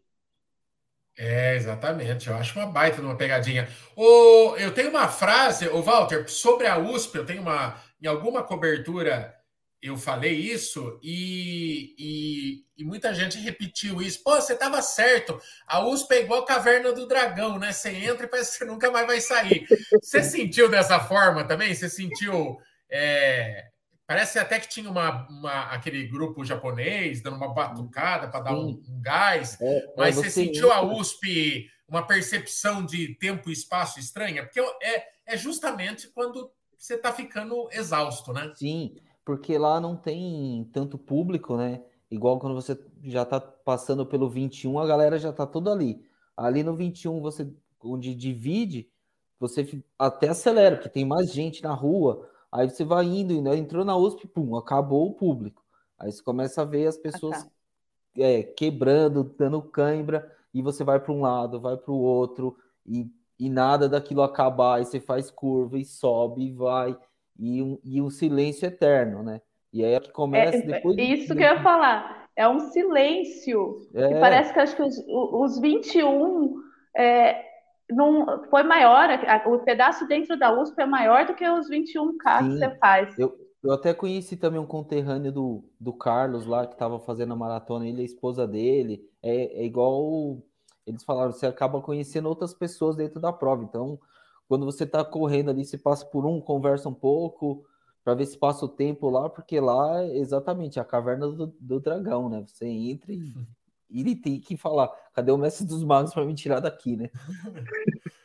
[1.17, 2.27] É, exatamente.
[2.27, 3.67] Eu acho uma baita de uma pegadinha.
[3.95, 7.81] O, eu tenho uma frase, o Walter, sobre a USP, eu tenho uma.
[7.99, 9.33] Em alguma cobertura
[9.81, 14.23] eu falei isso e, e, e, muita gente repetiu isso.
[14.23, 15.39] Pô, você estava certo.
[15.67, 17.71] A USP é igual a caverna do dragão, né?
[17.71, 19.67] Você entra e parece que você nunca mais vai sair.
[20.01, 21.73] Você sentiu dessa forma também?
[21.73, 22.59] Você sentiu.
[22.89, 23.69] É...
[24.05, 28.69] Parece até que tinha uma, uma, aquele grupo japonês dando uma batucada para dar um,
[28.69, 33.99] um, gás, é, é mas você sentiu a USP uma percepção de tempo e espaço
[33.99, 34.43] estranha?
[34.43, 38.53] Porque é, é justamente quando você está ficando exausto, né?
[38.55, 38.95] Sim
[39.27, 41.83] porque lá não tem tanto público, né?
[42.09, 46.01] Igual quando você já tá passando pelo 21, a galera já tá toda ali.
[46.37, 47.45] Ali no 21, você
[47.83, 48.89] onde divide,
[49.37, 52.25] você até acelera, porque tem mais gente na rua.
[52.57, 55.63] Aí você vai indo, indo entrou na USP, pum, acabou o público.
[55.99, 58.23] Aí você começa a ver as pessoas ah, tá.
[58.23, 63.05] é, quebrando, dando cãibra, e você vai para um lado, vai para o outro, e,
[63.39, 64.77] e nada daquilo acabar.
[64.77, 66.97] Aí você faz curva e sobe e vai
[67.37, 69.39] e um, e um silêncio eterno, né?
[69.71, 70.97] E aí é que começa é, depois.
[70.97, 72.27] Isso que eu ia falar.
[72.35, 73.87] É um silêncio.
[73.93, 74.07] É.
[74.07, 76.55] Que parece que acho que os, os 21
[76.95, 77.46] é,
[77.89, 79.09] não, foi maior.
[79.47, 82.49] O pedaço dentro da USP é maior do que os 21K Sim.
[82.49, 83.17] que você faz.
[83.17, 87.37] Eu, eu até conheci também um conterrâneo do, do Carlos lá, que estava fazendo a
[87.37, 89.09] maratona, ele é a esposa dele.
[89.21, 90.41] É, é igual.
[90.85, 93.63] Eles falaram, você acaba conhecendo outras pessoas dentro da prova.
[93.63, 93.99] Então,
[94.47, 97.65] quando você está correndo ali, você passa por um, conversa um pouco,
[98.03, 101.79] para ver se passa o tempo lá, porque lá é exatamente a caverna do, do
[101.79, 102.41] dragão, né?
[102.47, 103.19] Você entra e
[103.89, 107.09] ele tem que falar: cadê o mestre dos magos para me tirar daqui, né?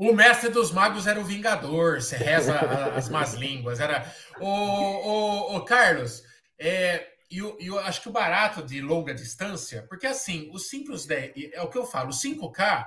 [0.00, 2.56] O mestre dos magos era o Vingador, você reza
[2.96, 3.80] as más línguas.
[3.80, 4.08] Era
[4.38, 6.22] o, o, o Carlos,
[6.56, 11.04] é, e eu, eu, acho que o barato de longa distância, porque assim, os simples
[11.04, 12.86] 10, é o que eu falo, o 5K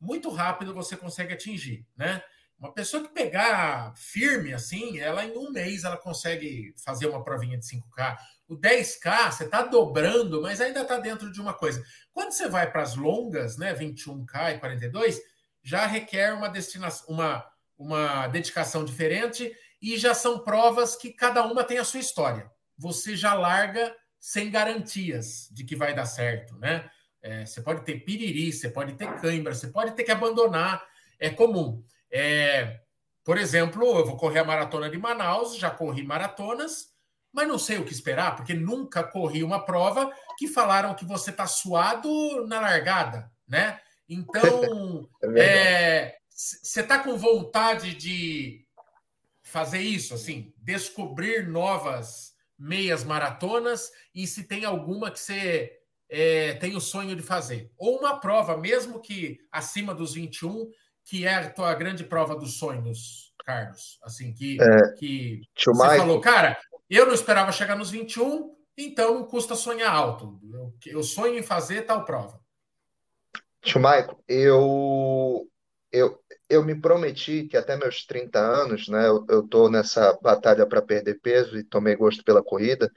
[0.00, 2.22] muito rápido você consegue atingir, né?
[2.58, 7.58] Uma pessoa que pegar firme assim, ela em um mês ela consegue fazer uma provinha
[7.58, 8.16] de 5K.
[8.48, 11.82] O 10K, você está dobrando, mas ainda está dentro de uma coisa.
[12.12, 15.20] Quando você vai para as longas, né, 21K e 42,
[15.62, 17.44] já requer uma destinação, uma,
[17.76, 22.50] uma dedicação diferente e já são provas que cada uma tem a sua história.
[22.78, 26.88] Você já larga sem garantias de que vai dar certo, né?
[27.22, 30.86] É, você pode ter piriri, você pode ter cãibra, você pode ter que abandonar.
[31.18, 31.82] É comum.
[32.10, 32.80] É,
[33.24, 36.95] por exemplo, eu vou correr a maratona de Manaus, já corri maratonas,
[37.36, 41.30] mas não sei o que esperar, porque nunca corri uma prova que falaram que você
[41.30, 43.78] está suado na largada, né?
[44.08, 45.06] Então,
[45.36, 48.66] é você está com vontade de
[49.42, 55.72] fazer isso, assim, descobrir novas meias maratonas e se tem alguma que você
[56.10, 57.70] é, tem o sonho de fazer.
[57.78, 60.70] Ou uma prova, mesmo que acima dos 21,
[61.04, 63.98] que é a tua grande prova dos sonhos, Carlos.
[64.02, 65.96] Assim, que, é, que você Mike.
[65.96, 66.58] falou, cara,
[66.94, 70.38] eu não esperava chegar nos 21, então não custa sonhar alto.
[70.52, 72.40] Eu, eu sonho em fazer tal prova.
[73.60, 75.48] Tio Maico, eu,
[75.90, 80.66] eu, eu me prometi que até meus 30 anos, né, eu, eu tô nessa batalha
[80.66, 82.92] para perder peso e tomei gosto pela corrida,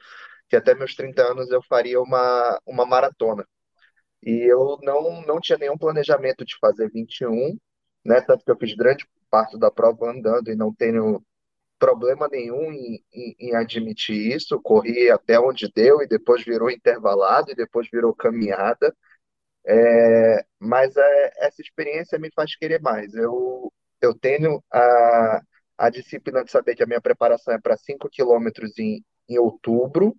[0.47, 3.47] que até meus 30 anos eu faria uma, uma maratona.
[4.23, 7.57] E eu não, não tinha nenhum planejamento de fazer 21,
[8.05, 8.21] né?
[8.21, 11.23] Tanto que eu fiz grande parte da prova andando e não tenho
[11.79, 14.61] problema nenhum em, em, em admitir isso.
[14.61, 18.95] Corri até onde deu e depois virou intervalado e depois virou caminhada.
[19.65, 23.13] É, mas é, essa experiência me faz querer mais.
[23.13, 23.71] Eu,
[24.01, 25.41] eu tenho a,
[25.77, 30.15] a disciplina de saber que a minha preparação é para 5 quilômetros em, em outubro,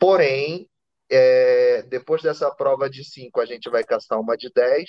[0.00, 0.66] Porém,
[1.10, 4.88] é, depois dessa prova de 5, a gente vai caçar uma de 10.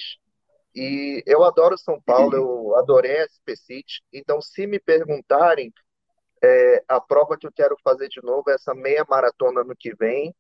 [0.74, 4.01] E eu adoro São Paulo, eu adorei a SP City.
[4.13, 5.74] Então, se me perguntarem,
[6.43, 9.93] é, a prova que eu quero fazer de novo é essa meia maratona no que
[9.95, 10.34] vem,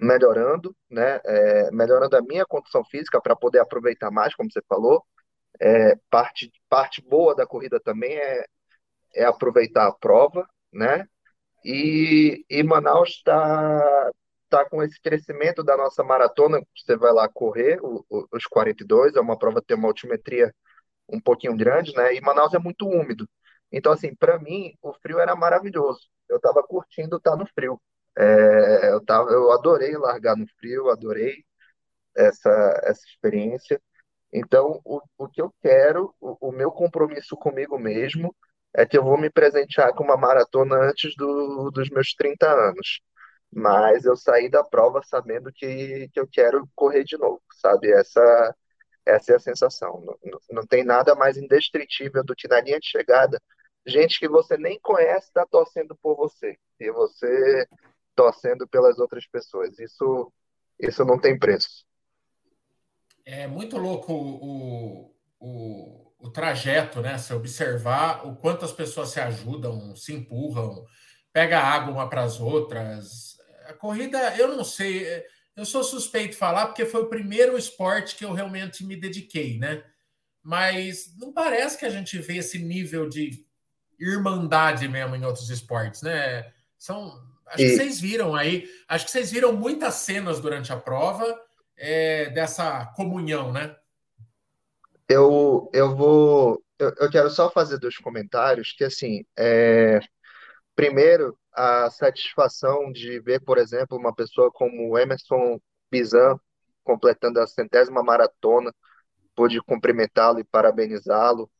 [0.00, 1.20] melhorando, né?
[1.24, 5.04] É, melhorando a minha condição física para poder aproveitar mais, como você falou.
[5.60, 8.44] É, parte, parte boa da corrida também é,
[9.14, 11.06] é aproveitar a prova, né?
[11.64, 14.10] E, e Manaus está
[14.54, 19.16] tá com esse crescimento da nossa maratona, você vai lá correr o, o, os 42,
[19.16, 20.54] é uma prova que tem uma altimetria
[21.08, 22.14] um pouquinho grande, né?
[22.14, 23.28] E Manaus é muito úmido.
[23.72, 26.00] Então, assim, para mim, o frio era maravilhoso.
[26.28, 27.80] Eu estava curtindo estar no frio.
[28.16, 31.44] É, eu, tava, eu adorei largar no frio, adorei
[32.16, 32.50] essa,
[32.84, 33.80] essa experiência.
[34.32, 38.34] Então, o, o que eu quero, o, o meu compromisso comigo mesmo,
[38.74, 43.00] é que eu vou me presentear com uma maratona antes do, dos meus 30 anos.
[43.54, 47.92] Mas eu saí da prova sabendo que, que eu quero correr de novo, sabe?
[47.92, 48.56] Essa,
[49.06, 50.02] essa é a sensação.
[50.24, 53.40] Não, não tem nada mais indestrutível do que na linha de chegada,
[53.86, 56.58] gente que você nem conhece está torcendo por você.
[56.80, 57.66] E você
[58.14, 59.78] torcendo pelas outras pessoas.
[59.78, 60.32] Isso,
[60.80, 61.84] isso não tem preço.
[63.24, 67.18] É muito louco o, o, o trajeto, né?
[67.18, 70.84] Se observar o quanto as pessoas se ajudam, se empurram,
[71.32, 73.33] pega água uma para as outras.
[73.74, 75.24] A corrida, eu não sei,
[75.56, 79.58] eu sou suspeito de falar porque foi o primeiro esporte que eu realmente me dediquei,
[79.58, 79.84] né?
[80.40, 83.44] Mas não parece que a gente vê esse nível de
[83.98, 86.52] irmandade mesmo em outros esportes, né?
[86.78, 87.70] São, acho e...
[87.70, 91.36] que vocês viram aí, acho que vocês viram muitas cenas durante a prova
[91.76, 93.74] é, dessa comunhão, né?
[95.08, 96.62] Eu, eu vou.
[96.78, 100.00] Eu, eu quero só fazer dois comentários, que assim, é,
[100.76, 106.38] primeiro, a satisfação de ver, por exemplo, uma pessoa como Emerson Bizan
[106.82, 108.74] completando a centésima maratona,
[109.34, 111.50] pude cumprimentá-lo e parabenizá-lo.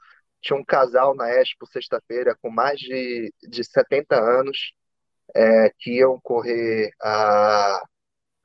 [0.40, 4.74] Tinha um casal na Expo sexta-feira com mais de, de 70 anos
[5.34, 7.82] é, que iam correr a,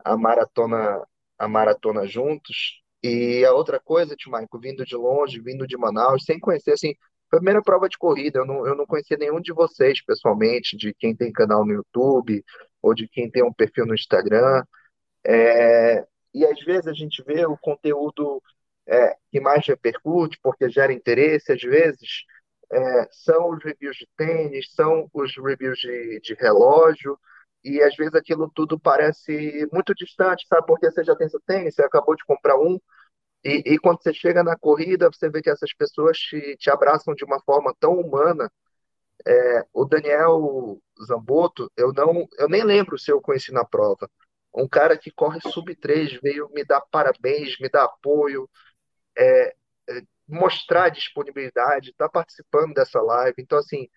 [0.05, 1.03] a maratona
[1.37, 6.25] a maratona juntos e a outra coisa, Tio Maico, vindo de longe, vindo de Manaus,
[6.25, 6.93] sem conhecer, assim,
[7.29, 11.15] primeira prova de corrida, eu não, eu não conhecia nenhum de vocês pessoalmente, de quem
[11.15, 12.43] tem canal no YouTube,
[12.81, 14.63] ou de quem tem um perfil no Instagram,
[15.25, 18.41] é, e às vezes a gente vê o conteúdo
[18.87, 22.23] é, que mais repercute, porque gera interesse, às vezes
[22.71, 27.17] é, são os reviews de tênis, são os reviews de, de relógio,
[27.63, 30.65] e às vezes aquilo tudo parece muito distante, sabe?
[30.65, 32.79] Porque você já tem seu tênis, você acabou de comprar um,
[33.43, 37.13] e, e quando você chega na corrida, você vê que essas pessoas te, te abraçam
[37.15, 38.51] de uma forma tão humana.
[39.27, 44.09] É, o Daniel Zamboto, eu não, eu nem lembro se eu conheci na prova.
[44.53, 48.49] Um cara que corre sub 3 veio me dar parabéns, me dar apoio,
[49.17, 49.55] é,
[49.89, 53.35] é, mostrar disponibilidade, tá participando dessa live.
[53.39, 53.87] Então, assim,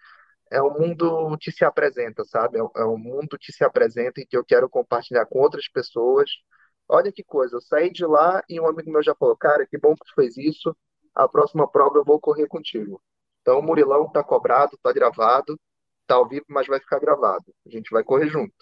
[0.50, 2.58] é um mundo que se apresenta, sabe?
[2.58, 6.30] É, é um mundo que se apresenta e que eu quero compartilhar com outras pessoas.
[6.94, 9.78] Olha que coisa, eu saí de lá e um amigo meu já falou, cara, que
[9.78, 10.76] bom que tu fez isso,
[11.14, 13.00] a próxima prova eu vou correr contigo.
[13.40, 15.58] Então o Murilão tá cobrado, tá gravado,
[16.06, 17.46] tá ao vivo, mas vai ficar gravado.
[17.66, 18.52] A gente vai correr junto.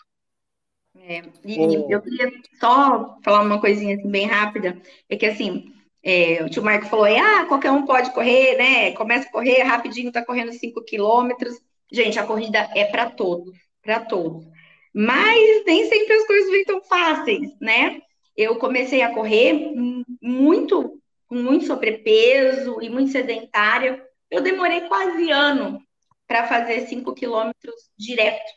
[0.96, 6.44] É, e eu queria só falar uma coisinha assim, bem rápida, é que assim, é,
[6.44, 8.92] o tio Marco falou, ah, qualquer um pode correr, né?
[8.92, 11.60] Começa a correr rapidinho, tá correndo 5 quilômetros.
[11.90, 14.46] Gente, a corrida é para todos, para todos.
[14.94, 18.00] Mas nem sempre as coisas vêm tão fáceis, né?
[18.40, 19.74] Eu comecei a correr
[20.22, 24.02] muito, com muito sobrepeso e muito sedentária.
[24.30, 25.78] Eu demorei quase ano
[26.26, 28.50] para fazer 5 quilômetros direto,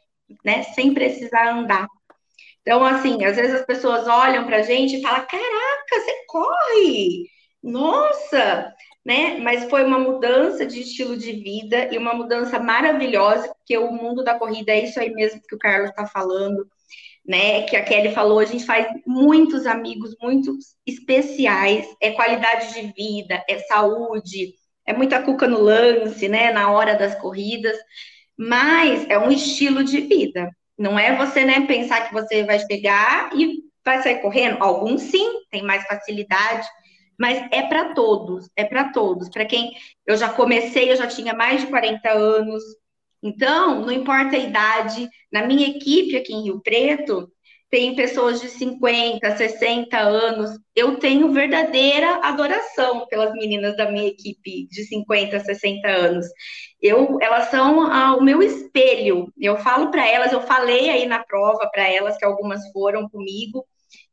[0.46, 0.64] né?
[0.64, 1.88] Sem precisar andar.
[2.62, 7.30] Então, assim, às vezes as pessoas olham para a gente e falam: Caraca, você corre!
[7.62, 8.74] Nossa!
[9.06, 9.38] né?
[9.40, 14.24] Mas foi uma mudança de estilo de vida e uma mudança maravilhosa, porque o mundo
[14.24, 16.68] da corrida é isso aí mesmo que o Carlos está falando,
[17.26, 17.64] né?
[17.64, 23.44] Que a Kelly falou, a gente faz muitos amigos muito especiais, é qualidade de vida,
[23.50, 24.54] é saúde,
[24.86, 26.52] é muita cuca no lance, né?
[26.52, 27.78] Na hora das corridas,
[28.38, 30.50] mas é um estilo de vida.
[30.78, 34.62] Não é você, né, pensar que você vai chegar e vai sair correndo.
[34.62, 36.68] Alguns sim, tem mais facilidade,
[37.18, 39.30] mas é para todos, é para todos.
[39.30, 39.72] Para quem
[40.06, 42.64] eu já comecei, eu já tinha mais de 40 anos.
[43.24, 47.32] Então, não importa a idade, na minha equipe aqui em Rio Preto,
[47.74, 50.52] tem pessoas de 50, 60 anos.
[50.76, 56.28] Eu tenho verdadeira adoração pelas meninas da minha equipe de 50, 60 anos.
[56.82, 59.34] Eu, elas são ah, o meu espelho.
[59.40, 63.66] Eu falo para elas, eu falei aí na prova para elas que algumas foram comigo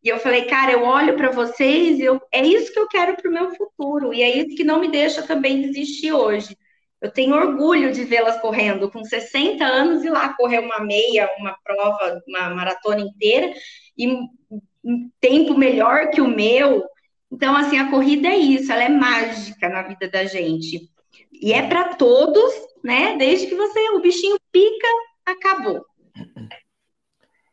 [0.02, 3.28] E eu falei, cara, eu olho para vocês eu, é isso que eu quero para
[3.30, 4.14] o meu futuro.
[4.14, 6.56] E é isso que não me deixa também desistir hoje.
[7.00, 11.56] Eu tenho orgulho de vê-las correndo com 60 anos e lá correr uma meia, uma
[11.64, 13.52] prova, uma maratona inteira
[13.96, 16.84] e um tempo melhor que o meu.
[17.32, 20.90] Então, assim, a corrida é isso, ela é mágica na vida da gente.
[21.32, 22.52] E é para todos,
[22.84, 23.16] né?
[23.16, 24.88] Desde que você, o bichinho pica,
[25.24, 25.84] acabou.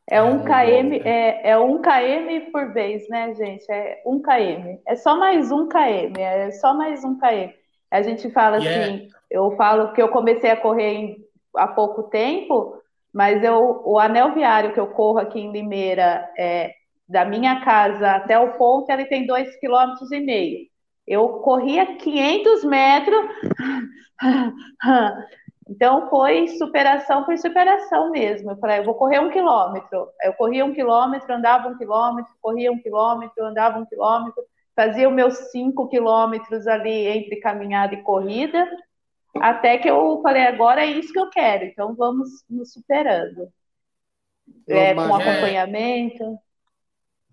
[0.09, 3.69] É um km, é, é um km por vez, né, gente?
[3.69, 4.79] É um km.
[4.87, 7.53] É só mais um km, é só mais um km.
[7.91, 8.85] A gente fala yeah.
[8.85, 11.17] assim, eu falo que eu comecei a correr em,
[11.55, 12.81] há pouco tempo,
[13.13, 16.71] mas eu, o anel viário que eu corro aqui em Limeira, é,
[17.07, 20.67] da minha casa até o ponto, ele tem dois quilômetros e meio.
[21.07, 23.25] Eu corria 500 metros,
[25.69, 28.51] então foi superação por superação mesmo.
[28.51, 30.09] Eu falei, eu vou correr um quilômetro.
[30.21, 34.43] Eu corria um quilômetro, andava um quilômetro, corria um quilômetro, andava um quilômetro,
[34.75, 38.67] fazia os meus cinco quilômetros ali entre caminhada e corrida,
[39.41, 43.51] até que eu falei, agora é isso que eu quero, então vamos nos superando.
[44.67, 46.39] É, com acompanhamento.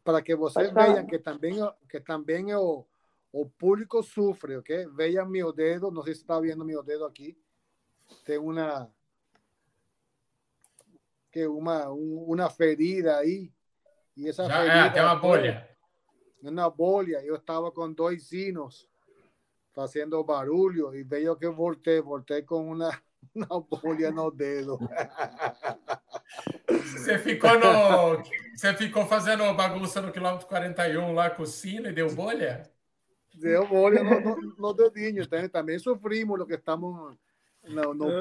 [0.02, 1.55] Para que vocês vejam que também,
[1.88, 2.84] que também o,
[3.32, 4.86] o público sofre, ok?
[4.88, 7.36] Vejam meu dedo, não sei se está vendo meu dedo aqui,
[8.24, 8.90] tem uma
[11.32, 13.50] que uma uma ferida aí
[14.16, 15.68] e essa Já, ferida é, tem uma bolha
[16.40, 18.88] uma bolha eu estava com dois sinos
[19.75, 22.97] fazendo barulho e veio que eu voltei voltei com uma
[23.35, 24.79] uma bolha no dedo
[26.68, 28.22] você ficou no
[28.55, 32.70] você ficou fazendo bagunça no quilômetro 41 lá com o sino e deu bolha
[33.35, 37.16] deu bolha no, no, no dedinho também, também sofrimos lo que estamos
[37.66, 38.09] não, não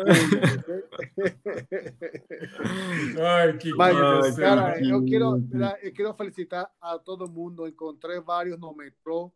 [3.22, 5.44] Ai, que Mas, cara, eu quero,
[5.82, 7.68] eu quero felicitar a todo mundo.
[7.68, 9.34] Encontrei vários no metrô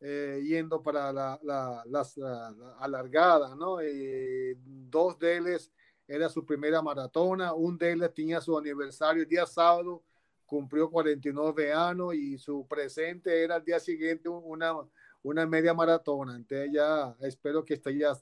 [0.00, 3.80] eh, yendo para la, la, las la, alargadas, ¿no?
[3.80, 5.72] Eh, dos deles
[6.06, 10.02] era su primera maratona, un deles tenía su aniversario el día sábado,
[10.44, 14.74] cumplió 49 años y su presente era el día siguiente una,
[15.22, 16.36] una media maratona.
[16.36, 18.14] Entonces ya espero que esté ya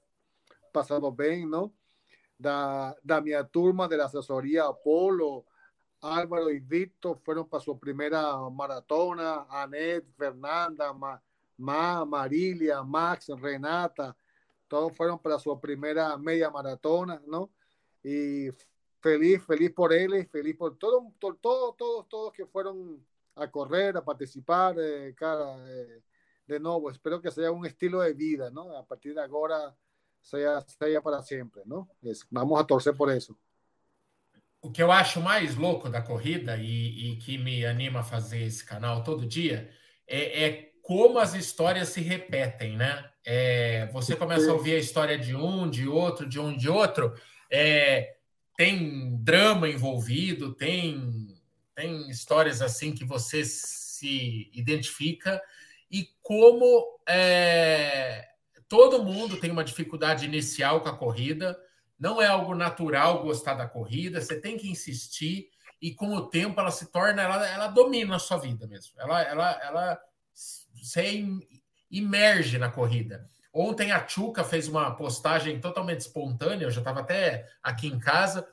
[0.72, 1.72] pasado bem, não?
[2.38, 5.46] Da, da minha turma de assessoria Apolo,
[6.02, 8.20] Álvaro e Victor foram para sua primeira
[8.50, 11.22] maratona, Anete, Fernanda, Ma,
[11.56, 14.16] Ma, Marília, Max, Renata,
[14.68, 17.48] todos foram para sua primeira meia maratona, não?
[18.04, 18.52] E
[19.02, 22.98] feliz, feliz por eles, feliz por todos, todos, todos, todos que foram
[23.36, 26.00] a correr, a participar, eh, cara, eh,
[26.46, 28.76] de novo, espero que seja um estilo de vida, não?
[28.76, 29.74] A partir de agora,
[30.22, 31.88] seja, seja para sempre, não?
[32.30, 33.36] Vamos a torcer por isso.
[34.60, 38.42] O que eu acho mais louco da corrida e, e que me anima a fazer
[38.42, 39.70] esse canal todo dia
[40.06, 43.10] é, é como as histórias se repetem, né?
[43.24, 47.12] É, você começa a ouvir a história de um, de outro, de um, de outro.
[47.50, 48.16] É,
[48.56, 51.26] tem drama envolvido, tem,
[51.74, 55.42] tem histórias assim que você se identifica
[55.90, 58.28] e como é,
[58.68, 61.58] Todo mundo tem uma dificuldade inicial com a corrida.
[61.96, 64.20] Não é algo natural gostar da corrida.
[64.20, 65.48] Você tem que insistir
[65.80, 68.92] e com o tempo ela se torna, ela, ela domina a sua vida mesmo.
[68.98, 70.00] Ela, ela, ela
[70.84, 71.24] você
[71.90, 73.26] imerge na corrida.
[73.52, 76.66] Ontem a Chuca fez uma postagem totalmente espontânea.
[76.66, 78.46] Eu já estava até aqui em casa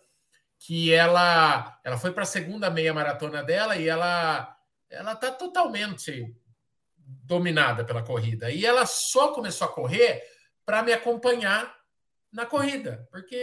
[0.59, 4.55] que ela ela foi para a segunda meia maratona dela e ela
[4.89, 6.36] ela está totalmente
[6.97, 8.51] dominada pela corrida.
[8.51, 10.21] E ela só começou a correr
[10.65, 11.75] para me acompanhar
[12.32, 13.36] na corrida, porque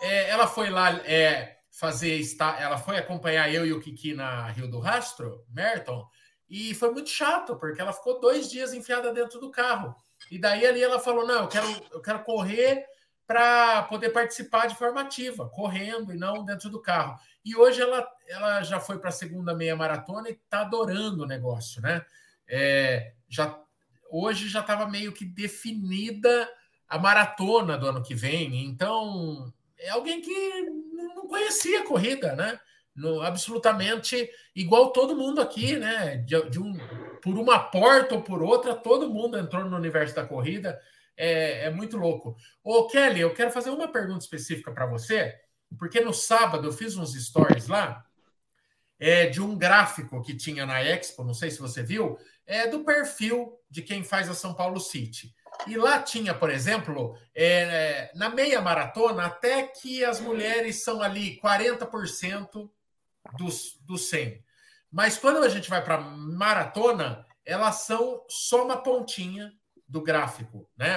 [0.00, 2.22] é, ela foi lá é, fazer,
[2.58, 6.08] ela foi acompanhar eu e o Kiki na Rio do Rastro, Merton,
[6.48, 9.94] e foi muito chato, porque ela ficou dois dias enfiada dentro do carro.
[10.30, 12.84] E daí ali ela falou: não, eu quero, eu quero correr
[13.26, 17.18] para poder participar de forma ativa, correndo e não dentro do carro.
[17.44, 21.26] E hoje ela, ela já foi para a segunda meia maratona e está adorando o
[21.26, 22.04] negócio, né?
[22.48, 23.60] é, já
[24.10, 26.48] hoje já estava meio que definida
[26.88, 28.64] a maratona do ano que vem.
[28.64, 30.60] Então, é alguém que
[31.14, 32.58] não conhecia a corrida, né?
[32.96, 36.16] No, absolutamente igual todo mundo aqui, né?
[36.16, 36.76] De, de, um,
[37.22, 40.80] por uma porta ou por outra, todo mundo entrou no universo da corrida.
[41.16, 42.36] É, é muito louco.
[42.64, 45.34] Ô, Kelly, eu quero fazer uma pergunta específica para você,
[45.78, 48.04] porque no sábado eu fiz uns stories lá
[48.98, 52.84] é, de um gráfico que tinha na Expo, não sei se você viu, é do
[52.84, 55.34] perfil de quem faz a São Paulo City.
[55.66, 61.40] E lá tinha, por exemplo, é, na meia maratona, até que as mulheres são ali
[61.40, 62.70] 40%
[63.36, 64.44] dos, dos 100.
[64.90, 69.52] Mas quando a gente vai para maratona, elas são só uma pontinha
[69.88, 70.96] do gráfico, né?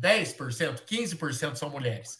[0.00, 2.18] 10%, 15% são mulheres.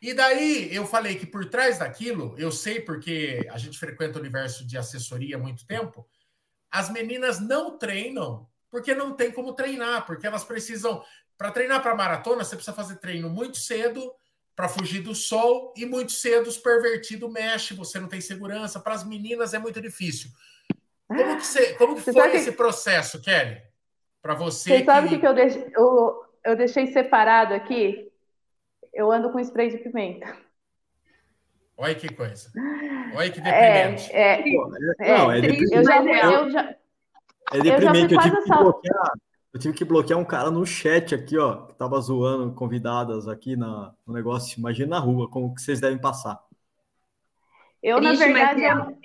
[0.00, 4.20] E daí eu falei que por trás daquilo, eu sei porque a gente frequenta o
[4.20, 6.08] universo de assessoria há muito tempo,
[6.70, 11.04] as meninas não treinam porque não tem como treinar, porque elas precisam.
[11.36, 14.12] Para treinar para maratona, você precisa fazer treino muito cedo
[14.60, 18.78] para fugir do sol e muito cedo os pervertidos mexe, você não tem segurança.
[18.78, 20.28] Para as meninas é muito difícil.
[21.08, 23.62] Como que, você, como que foi esse processo, Kelly?
[24.20, 24.68] Para você.
[24.68, 24.84] Você que...
[24.84, 28.12] sabe o que, eu, deixei, eu, eu deixei separado aqui?
[28.92, 30.36] Eu ando com spray de pimenta.
[31.78, 32.52] Olha que coisa.
[33.14, 34.12] Olha que deprimente.
[34.12, 34.44] É, é,
[35.00, 35.74] é, não, é deprimente.
[35.74, 36.76] Eu já, eu já,
[37.50, 38.14] é deprimente.
[38.14, 39.12] Eu, eu tive que bloquear.
[39.52, 43.56] Eu tive que bloquear um cara no chat aqui, ó, que tava zoando convidadas aqui
[43.56, 44.58] na, no negócio.
[44.58, 46.40] Imagina na rua, como que vocês devem passar.
[47.82, 48.96] Eu, triste, na verdade,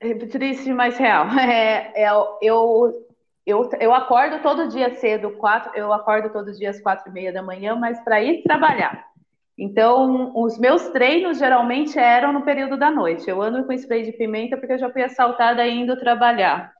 [0.00, 1.26] é triste, mais real.
[1.38, 2.10] É, é,
[2.40, 3.06] eu,
[3.46, 7.32] eu, eu acordo todo dia cedo, quatro, eu acordo todo dia às quatro e meia
[7.32, 9.06] da manhã, mas para ir trabalhar.
[9.56, 13.28] Então, os meus treinos geralmente eram no período da noite.
[13.28, 16.72] Eu ando com spray de pimenta porque eu já fui assaltada indo trabalhar.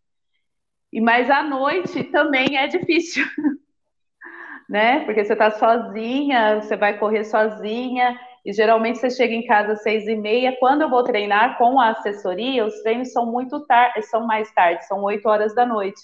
[0.93, 3.25] E mas à noite também é difícil,
[4.69, 5.05] né?
[5.05, 9.83] Porque você está sozinha, você vai correr sozinha e geralmente você chega em casa às
[9.83, 10.57] seis e meia.
[10.59, 14.85] Quando eu vou treinar com a assessoria, os treinos são muito tarde, são mais tarde,
[14.87, 16.01] são oito horas da noite.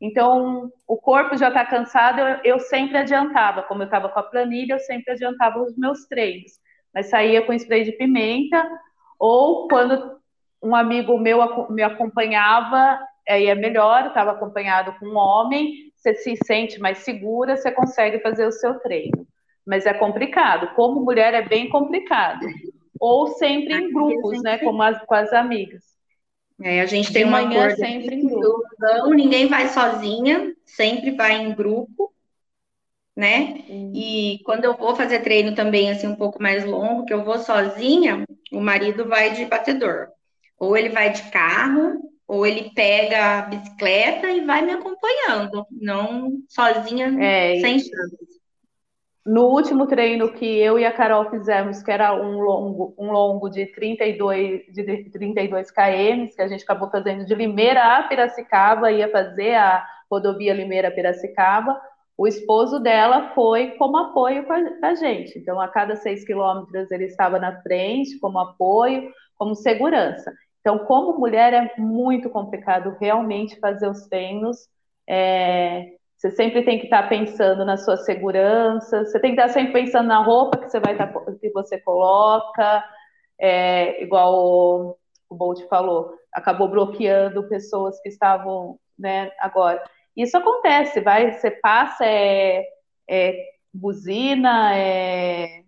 [0.00, 3.62] Então, o corpo já está cansado, eu, eu, sempre adiantava.
[3.62, 6.52] Como eu estava com a planilha, eu sempre adiantava os meus treinos.
[6.94, 8.64] Mas saía com spray de pimenta,
[9.18, 10.18] ou quando
[10.62, 12.98] um amigo meu me acompanhava,
[13.28, 18.20] aí é melhor, estava acompanhado com um homem, você se sente mais segura, você consegue
[18.20, 19.26] fazer o seu treino.
[19.66, 22.46] Mas é complicado, como mulher é bem complicado.
[22.98, 25.84] Ou sempre em grupos, né, como as, com as amigas.
[26.60, 29.14] É, a gente tem uma acordo sempre em grupo.
[29.14, 32.12] ninguém vai sozinha, sempre vai em grupo,
[33.14, 33.64] né?
[33.68, 33.92] Hum.
[33.94, 37.38] E quando eu vou fazer treino também assim um pouco mais longo, que eu vou
[37.38, 40.08] sozinha, o marido vai de batedor.
[40.58, 46.30] Ou ele vai de carro, ou ele pega a bicicleta e vai me acompanhando, não
[46.46, 48.28] sozinha, é, sem chance.
[49.24, 53.48] No último treino que eu e a Carol fizemos, que era um longo, um longo
[53.48, 59.10] de 32, de 32 km, que a gente acabou fazendo de Limeira a Piracicaba, ia
[59.10, 61.78] fazer a rodovia Limeira-Piracicaba,
[62.16, 65.38] o esposo dela foi como apoio para a gente.
[65.38, 70.32] Então, a cada seis quilômetros ele estava na frente, como apoio, como segurança.
[70.68, 74.68] Então, como mulher, é muito complicado realmente fazer os treinos.
[75.08, 79.72] É, você sempre tem que estar pensando na sua segurança, você tem que estar sempre
[79.72, 81.10] pensando na roupa que você vai estar,
[81.40, 82.84] que você coloca,
[83.40, 84.98] é, igual o,
[85.30, 89.82] o Bolt falou, acabou bloqueando pessoas que estavam, né, agora.
[90.14, 92.62] Isso acontece, vai, você passa, é,
[93.08, 93.42] é
[93.72, 95.62] buzina, é,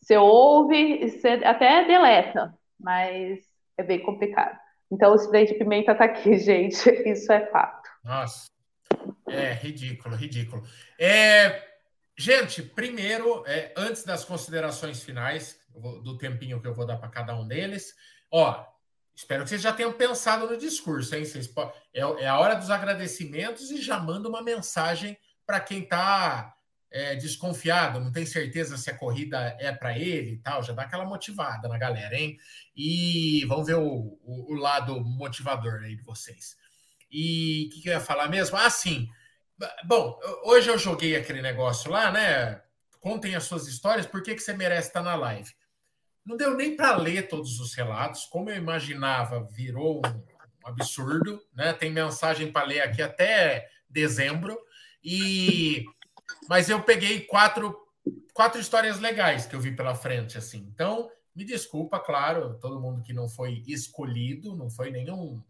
[0.00, 3.49] você ouve, você até deleta, mas
[3.80, 4.58] é bem complicado.
[4.90, 6.88] Então, o spray de pimenta está aqui, gente.
[7.06, 7.88] Isso é fato.
[8.04, 8.50] Nossa,
[9.28, 10.62] é ridículo, ridículo.
[10.98, 11.62] É,
[12.16, 15.60] gente, primeiro, é, antes das considerações finais,
[16.02, 17.94] do tempinho que eu vou dar para cada um deles,
[18.30, 18.66] ó,
[19.14, 21.24] espero que vocês já tenham pensado no discurso, hein?
[21.24, 21.52] Vocês,
[21.94, 25.16] é, é a hora dos agradecimentos e já manda uma mensagem
[25.46, 26.54] para quem está
[26.90, 30.82] é, desconfiado, não tem certeza se a corrida é para ele e tal, já dá
[30.82, 32.36] aquela motivada na galera, hein?
[32.74, 36.56] E vamos ver o, o, o lado motivador aí de vocês.
[37.10, 38.56] E o que, que, eu ia falar mesmo?
[38.56, 39.08] Ah, sim.
[39.84, 42.60] Bom, hoje eu joguei aquele negócio lá, né?
[42.98, 45.50] Contem as suas histórias, por que, que você merece estar na live?
[46.24, 51.72] Não deu nem para ler todos os relatos, como eu imaginava, virou um absurdo, né?
[51.72, 54.58] Tem mensagem para ler aqui até dezembro.
[55.02, 55.84] E
[56.48, 57.76] mas eu peguei quatro,
[58.32, 60.66] quatro histórias legais que eu vi pela frente, assim.
[60.72, 65.42] Então, me desculpa, claro, todo mundo que não foi escolhido, não foi nenhum,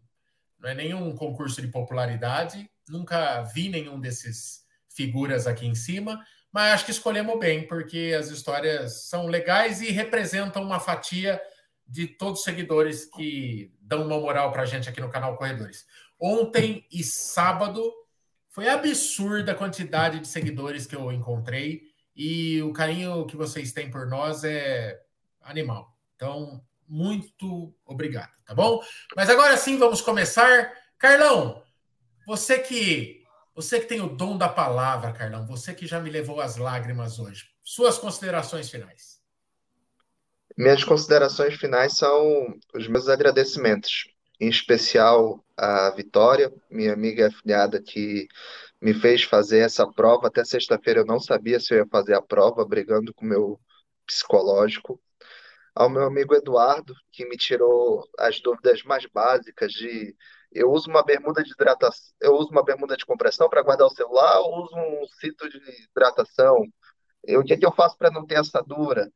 [0.59, 6.73] não é nenhum concurso de popularidade, nunca vi nenhum desses figuras aqui em cima, mas
[6.73, 11.41] acho que escolhemos bem, porque as histórias são legais e representam uma fatia
[11.87, 15.85] de todos os seguidores que dão uma moral para a gente aqui no canal Corredores.
[16.19, 17.91] Ontem e sábado
[18.51, 21.83] foi absurda a quantidade de seguidores que eu encontrei
[22.15, 25.01] e o carinho que vocês têm por nós é
[25.41, 25.97] animal.
[26.15, 28.81] Então, muito obrigado, tá bom?
[29.15, 30.71] Mas agora sim, vamos começar.
[30.99, 31.63] Carlão,
[32.27, 33.21] você que
[33.55, 37.19] você que tem o dom da palavra, Carlão, você que já me levou às lágrimas
[37.19, 37.49] hoje.
[37.63, 39.21] Suas considerações finais.
[40.57, 44.10] Minhas considerações finais são os meus agradecimentos.
[44.41, 48.27] Em especial a Vitória, minha amiga afiliada que
[48.81, 50.27] me fez fazer essa prova.
[50.27, 53.59] Até sexta-feira eu não sabia se eu ia fazer a prova, brigando com o meu
[54.03, 54.99] psicológico.
[55.75, 60.15] Ao meu amigo Eduardo, que me tirou as dúvidas mais básicas de
[60.51, 63.91] eu uso uma bermuda de hidratação, eu uso uma bermuda de compressão para guardar o
[63.91, 66.65] celular, ou uso um cinto de hidratação.
[67.29, 69.09] O que, é que eu faço para não ter assadura?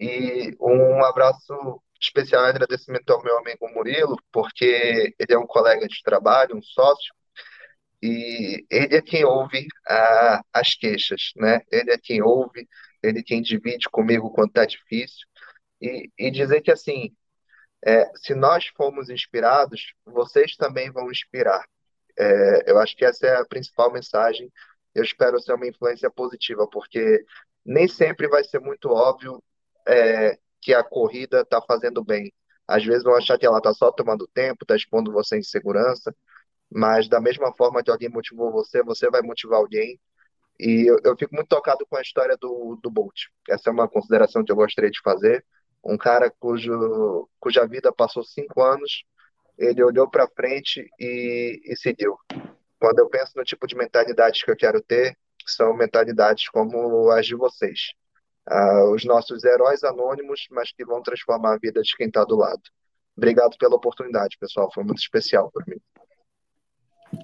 [0.00, 6.02] E um abraço especial agradecimento ao meu amigo Murilo, porque ele é um colega de
[6.02, 7.12] trabalho, um sócio,
[8.02, 11.60] e ele é quem ouve a, as queixas, né?
[11.70, 12.68] Ele é quem ouve,
[13.02, 15.26] ele é quem divide comigo quando está difícil.
[15.80, 17.10] E, e dizer que, assim,
[17.84, 21.64] é, se nós formos inspirados, vocês também vão inspirar.
[22.18, 24.50] É, eu acho que essa é a principal mensagem.
[24.94, 27.24] Eu espero ser uma influência positiva, porque
[27.64, 29.42] nem sempre vai ser muito óbvio
[29.86, 30.38] é,
[30.68, 32.30] que a corrida está fazendo bem.
[32.66, 36.14] Às vezes vão achar que ela está só tomando tempo, está expondo você em segurança,
[36.70, 39.98] mas da mesma forma que alguém motivou você, você vai motivar alguém.
[40.60, 43.28] E eu, eu fico muito tocado com a história do, do Bolt.
[43.48, 45.42] Essa é uma consideração que eu gostaria de fazer
[45.82, 49.04] um cara cujo, cuja vida passou cinco anos,
[49.56, 52.14] ele olhou para frente e, e seguiu.
[52.78, 55.16] Quando eu penso no tipo de mentalidades que eu quero ter,
[55.46, 57.94] são mentalidades como as de vocês.
[58.50, 62.36] Uh, os nossos heróis anônimos, mas que vão transformar a vida de quem está do
[62.36, 62.62] lado.
[63.16, 64.70] Obrigado pela oportunidade, pessoal.
[64.72, 65.80] Foi muito especial para mim.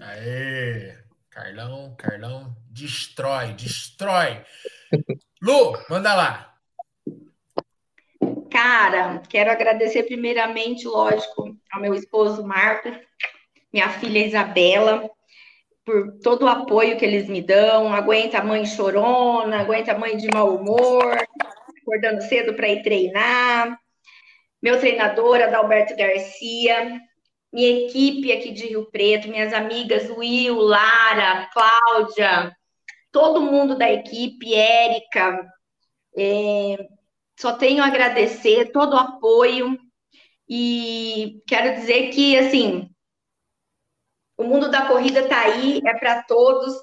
[0.01, 1.05] Aê!
[1.31, 4.45] Carlão, Carlão, destrói, destrói.
[5.43, 6.55] Lu, manda lá.
[8.51, 12.93] Cara, quero agradecer primeiramente, lógico, ao meu esposo Marcos,
[13.73, 15.11] minha filha Isabela,
[15.85, 17.93] por todo o apoio que eles me dão.
[17.93, 21.17] Aguenta a mãe chorona, aguenta a mãe de mau humor,
[21.83, 23.79] acordando cedo para ir treinar.
[24.63, 27.01] Meu treinador, Adalberto Garcia,
[27.53, 32.57] minha equipe aqui de Rio Preto, minhas amigas Will, Lara, Cláudia,
[33.13, 35.39] todo mundo da equipe, Érica,
[36.17, 36.77] é,
[37.39, 39.79] só tenho a agradecer todo o apoio
[40.49, 42.89] e quero dizer que, assim,
[44.37, 46.75] o mundo da corrida está aí, é para todos.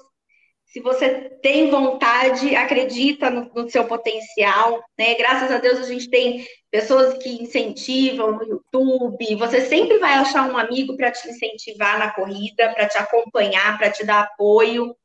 [0.64, 5.14] Se você tem vontade, acredita no, no, seu potencial, né?
[5.16, 9.36] Graças a Deus a gente tem pessoas que incentivam no YouTube.
[9.36, 13.90] Você sempre vai achar um amigo para te incentivar na corrida, para te acompanhar, para
[13.90, 14.96] te dar apoio.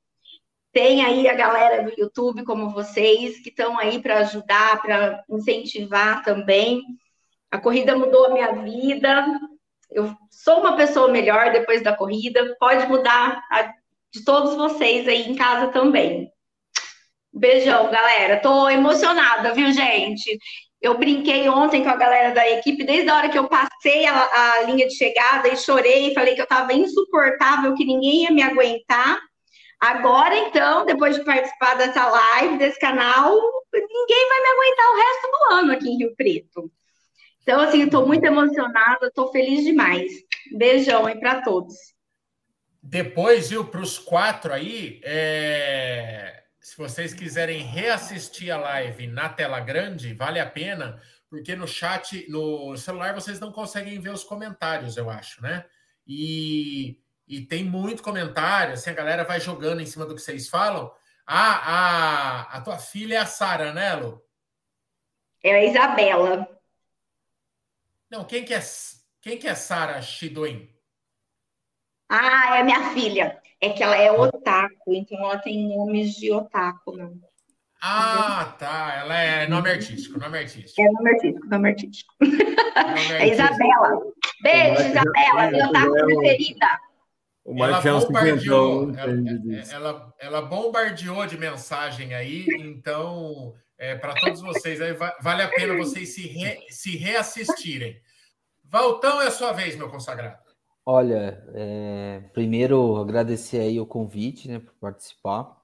[0.71, 6.23] Tem aí a galera do YouTube, como vocês, que estão aí para ajudar, para incentivar
[6.23, 6.81] também.
[7.51, 9.25] A corrida mudou a minha vida.
[9.89, 12.55] Eu sou uma pessoa melhor depois da corrida.
[12.59, 13.73] Pode mudar a
[14.13, 16.31] de todos vocês aí em casa também.
[17.33, 18.39] Beijão, galera.
[18.39, 20.39] Tô emocionada, viu, gente?
[20.81, 24.13] Eu brinquei ontem com a galera da equipe, desde a hora que eu passei a,
[24.13, 28.41] a linha de chegada e chorei, falei que eu tava insuportável, que ninguém ia me
[28.41, 29.19] aguentar.
[29.79, 33.35] Agora, então, depois de participar dessa live, desse canal,
[33.73, 36.71] ninguém vai me aguentar o resto do ano aqui em Rio Preto.
[37.47, 40.11] Então, assim, estou muito emocionada, estou feliz demais.
[40.51, 41.75] Beijão aí para todos.
[42.83, 46.43] Depois, viu, para os quatro aí, é...
[46.59, 52.29] se vocês quiserem reassistir a live na tela grande, vale a pena, porque no chat,
[52.29, 55.63] no celular, vocês não conseguem ver os comentários, eu acho, né?
[56.05, 60.47] E e tem muito comentário, assim, a galera vai jogando em cima do que vocês
[60.47, 60.89] falam.
[61.25, 64.21] Ah, a, a tua filha é a Sara, né, Lu?
[65.43, 66.56] É a Isabela.
[68.09, 68.59] Não, quem que é,
[69.21, 70.69] quem que é Sara Shidoin?
[72.09, 73.39] Ah, é minha filha.
[73.59, 77.19] É que ela é otaku, então ela tem nomes de otaku, não.
[77.81, 78.95] Ah, tá.
[78.99, 80.81] Ela é nome artístico, nome artístico.
[80.81, 82.13] É nome artístico, nome artístico.
[82.21, 84.01] Nome é Isabela.
[84.41, 86.79] Beijo, Isabela, minha otaku preferida.
[87.43, 89.13] O Marcelo bombardeou, ela,
[89.71, 95.75] ela, ela, bombardeou de mensagem aí, então, é, para todos vocês, aí, vale a pena
[95.77, 98.01] vocês se, re, se reassistirem.
[98.63, 100.41] Valtão, é a sua vez, meu consagrado.
[100.85, 105.55] Olha, é, primeiro agradecer aí o convite, né, por participar.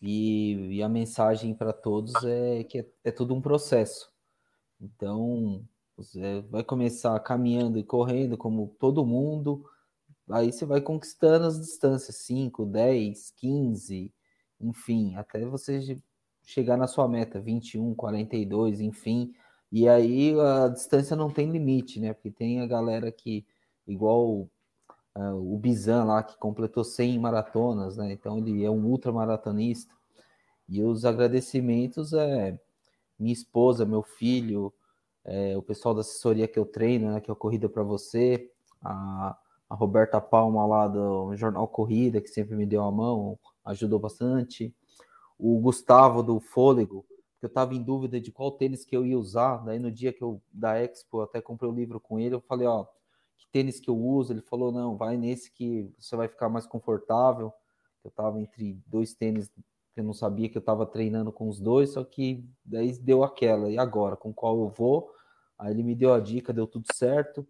[0.00, 4.10] E, e a mensagem para todos é que é, é tudo um processo.
[4.80, 5.64] Então,
[5.96, 9.64] você vai começar caminhando e correndo como todo mundo,
[10.30, 14.12] Aí você vai conquistando as distâncias, 5, 10, 15,
[14.60, 16.02] enfim, até você
[16.46, 19.34] chegar na sua meta, 21, 42, enfim.
[19.70, 22.14] E aí a distância não tem limite, né?
[22.14, 23.44] Porque tem a galera que,
[23.86, 24.48] igual
[25.16, 28.12] uh, o Bizan lá, que completou 100 maratonas, né?
[28.12, 29.92] Então ele é um ultramaratonista.
[30.68, 32.58] E os agradecimentos é
[33.18, 34.72] minha esposa, meu filho,
[35.24, 37.20] é, o pessoal da assessoria que eu treino, né?
[37.20, 38.50] Que é a Corrida para Você,
[38.80, 39.36] a,
[39.68, 44.72] a Roberta Palma lá do Jornal Corrida, que sempre me deu a mão, ajudou bastante.
[45.38, 47.04] O Gustavo do Fôlego,
[47.38, 49.58] que eu estava em dúvida de qual tênis que eu ia usar.
[49.58, 52.34] Daí no dia que eu da Expo, eu até comprei o um livro com ele,
[52.34, 52.86] eu falei, ó,
[53.36, 54.32] que tênis que eu uso?
[54.32, 57.52] Ele falou, não, vai nesse que você vai ficar mais confortável.
[58.02, 59.50] Eu estava entre dois tênis
[59.96, 63.70] eu não sabia que eu estava treinando com os dois, só que daí deu aquela.
[63.70, 65.10] E agora, com qual eu vou?
[65.58, 67.46] Aí ele me deu a dica, deu tudo certo.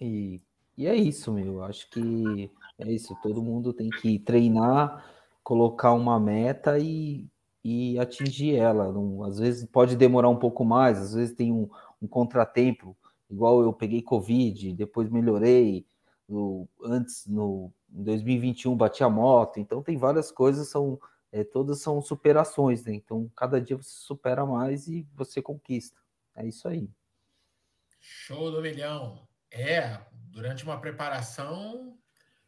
[0.00, 0.40] E,
[0.76, 1.62] e é isso, meu.
[1.62, 3.16] Acho que é isso.
[3.22, 5.08] Todo mundo tem que treinar,
[5.44, 7.28] colocar uma meta e,
[7.62, 8.90] e atingir ela.
[8.90, 11.68] Não, às vezes pode demorar um pouco mais, às vezes tem um,
[12.02, 12.96] um contratempo,
[13.30, 15.86] igual eu peguei Covid, depois melhorei.
[16.26, 19.60] No, antes, no em 2021, bati a moto.
[19.60, 20.98] Então, tem várias coisas, são
[21.30, 22.94] é, todas são superações, né?
[22.94, 26.00] Então, cada dia você supera mais e você conquista.
[26.34, 26.88] É isso aí.
[28.00, 29.26] Show do milhão.
[29.50, 30.00] É,
[30.30, 31.98] durante uma preparação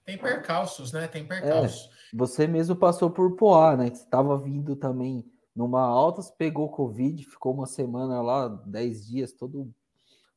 [0.04, 1.08] tem percalços, né?
[1.08, 1.90] Tem percalços.
[1.92, 3.86] É, você mesmo passou por Poá, né?
[3.86, 5.24] Você estava vindo também
[5.54, 9.72] numa alta, pegou Covid, ficou uma semana lá, dez dias, todo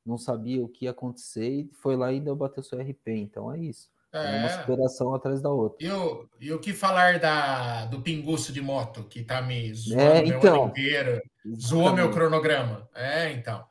[0.05, 3.07] não sabia o que ia acontecer e foi lá e ainda bateu seu RP.
[3.07, 3.89] Então é isso.
[4.11, 5.85] É, é uma superação atrás da outra.
[5.85, 10.01] E o, e o que falar da, do pinguço de moto, que tá me zoando
[10.01, 11.21] é, então, meu inteiro,
[11.55, 12.89] zoou meu cronograma.
[12.93, 13.63] É, então.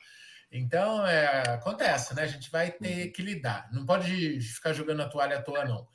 [0.50, 2.22] Então, é, acontece, né?
[2.22, 3.12] A gente vai ter uhum.
[3.12, 3.68] que lidar.
[3.72, 5.86] Não pode ficar jogando a toalha à toa, não.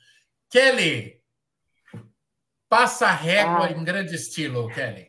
[0.50, 1.23] Kelly,
[2.74, 3.70] passa régua ah.
[3.70, 5.08] em grande estilo, Kelly.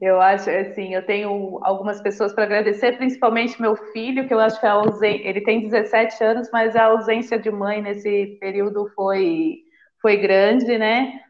[0.00, 4.60] Eu acho, assim, eu tenho algumas pessoas para agradecer, principalmente meu filho, que eu acho
[4.60, 9.56] que a ausência, ele tem 17 anos, mas a ausência de mãe nesse período foi,
[10.00, 11.20] foi grande, né?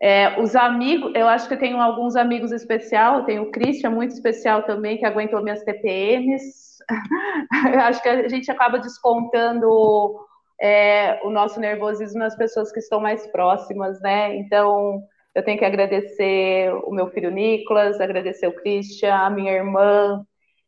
[0.00, 3.90] É, os amigos, eu acho que eu tenho alguns amigos especial, eu tenho o Christian,
[3.90, 6.78] muito especial também, que aguentou minhas TPMs.
[7.72, 10.27] eu acho que a gente acaba descontando
[10.60, 14.36] é, o nosso nervosismo nas pessoas que estão mais próximas, né?
[14.36, 15.02] Então,
[15.34, 20.24] eu tenho que agradecer o meu filho Nicolas, agradecer o Christian, a minha irmã,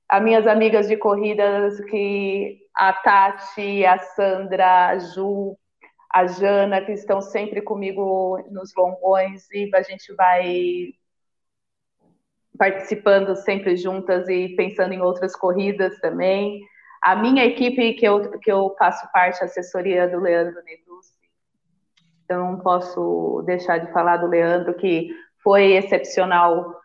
[0.08, 5.56] as minhas amigas de corridas, que a Tati, a Sandra, a Ju,
[6.12, 10.92] a Jana, que estão sempre comigo nos longões, e a gente vai
[12.58, 16.60] participando sempre juntas e pensando em outras corridas também.
[17.02, 21.14] A minha equipe, que eu, que eu faço parte, assessoria do Leandro Negrucci,
[22.24, 25.10] então não posso deixar de falar do Leandro, que
[25.42, 26.80] foi excepcional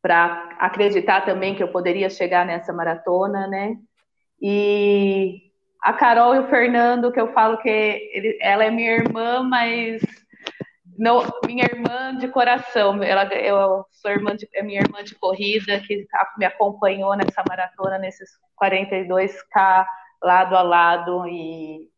[0.00, 3.76] para acreditar também que eu poderia chegar nessa maratona, né?
[4.40, 5.50] E
[5.82, 10.00] a Carol e o Fernando, que eu falo que ele, ela é minha irmã, mas
[10.98, 13.02] não, minha irmã de coração.
[13.02, 16.06] Ela, eu sou irmã de, é minha irmã de corrida, que
[16.38, 19.86] me acompanhou nessa maratona, nesses 42K
[20.22, 21.88] lado a lado, e,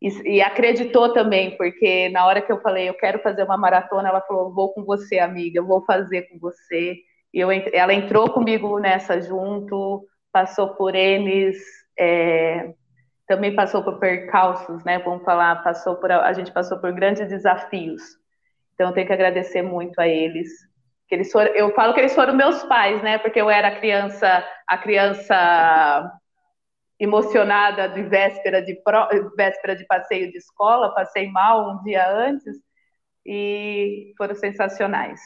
[0.00, 4.08] e, e, acreditou também, porque na hora que eu falei, eu quero fazer uma maratona,
[4.08, 6.96] ela falou, vou com você, amiga, eu vou fazer com você.
[7.32, 11.58] E eu, ela entrou comigo nessa junto, passou por M's,
[11.98, 12.74] é,
[13.32, 14.98] também passou por percalços, né?
[14.98, 18.02] Vamos falar, passou por a gente passou por grandes desafios.
[18.74, 20.48] Então eu tenho que agradecer muito a eles.
[21.08, 23.16] Que eles foram, eu falo que eles foram meus pais, né?
[23.16, 26.12] Porque eu era a criança, a criança
[27.00, 32.54] emocionada de véspera de pro, véspera de passeio de escola, passei mal um dia antes
[33.24, 35.20] e foram sensacionais.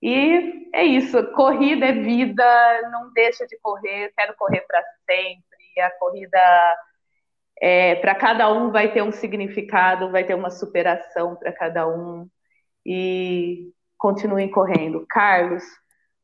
[0.00, 2.44] E é isso, corrida é vida,
[2.92, 6.38] não deixa de correr, quero correr para sempre a corrida
[7.60, 12.28] é, para cada um vai ter um significado, vai ter uma superação para cada um.
[12.86, 15.04] E continuem correndo.
[15.08, 15.64] Carlos,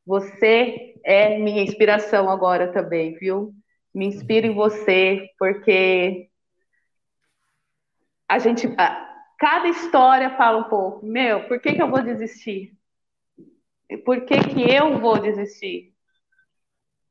[0.06, 3.52] você é minha inspiração agora também, viu?
[3.92, 6.28] Me inspiro em você, porque
[8.28, 8.68] a gente.
[9.38, 11.04] Cada história fala um pouco.
[11.04, 12.72] Meu, por que, que eu vou desistir?
[14.04, 15.92] Por que, que eu vou desistir?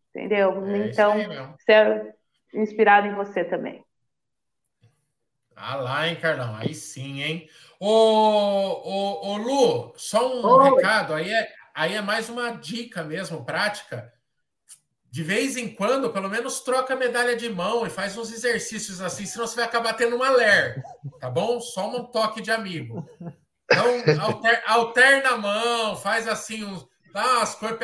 [0.10, 0.66] Entendeu?
[0.66, 1.16] É então,
[1.58, 2.14] você,
[2.54, 3.84] inspirado em você também.
[5.56, 6.56] Ah lá, hein, Carlão?
[6.56, 7.50] Aí sim, hein?
[7.80, 10.76] Ô, ô, ô Lu, só um Oi.
[10.76, 14.14] recado, aí é, aí é mais uma dica mesmo, prática.
[15.12, 19.00] De vez em quando, pelo menos troca a medalha de mão e faz uns exercícios
[19.00, 20.84] assim, senão você vai acabar tendo uma ler,
[21.20, 21.62] tá bom?
[21.62, 23.08] Só um toque de amigo.
[23.70, 23.86] Então,
[24.20, 26.88] alter, alterna a mão, faz assim uns.
[27.14, 27.78] Dá as coisas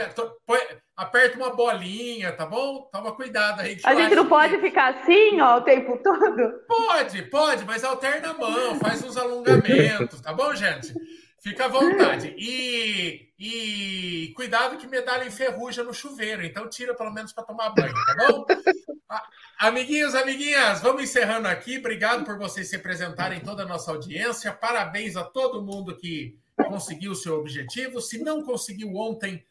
[0.99, 2.89] aperta uma bolinha, tá bom?
[2.91, 3.79] Toma cuidado aí.
[3.85, 4.63] A gente não pode que...
[4.63, 6.59] ficar assim, ó, o tempo todo?
[6.67, 10.93] Pode, pode, mas alterna a mão, faz uns alongamentos, tá bom, gente?
[11.39, 12.35] Fica à vontade.
[12.37, 17.93] E, e cuidado que medalha enferruja no chuveiro, então tira pelo menos para tomar banho,
[17.93, 18.45] tá bom?
[19.57, 21.77] Amiguinhos, amiguinhas, vamos encerrando aqui.
[21.77, 24.51] Obrigado por vocês se apresentarem toda a nossa audiência.
[24.51, 28.01] Parabéns a todo mundo que conseguiu o seu objetivo.
[28.01, 29.45] Se não conseguiu ontem,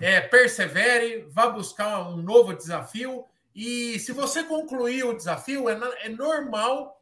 [0.00, 3.24] é, persevere, vá buscar um novo desafio.
[3.54, 7.00] E se você concluir o desafio, é, é normal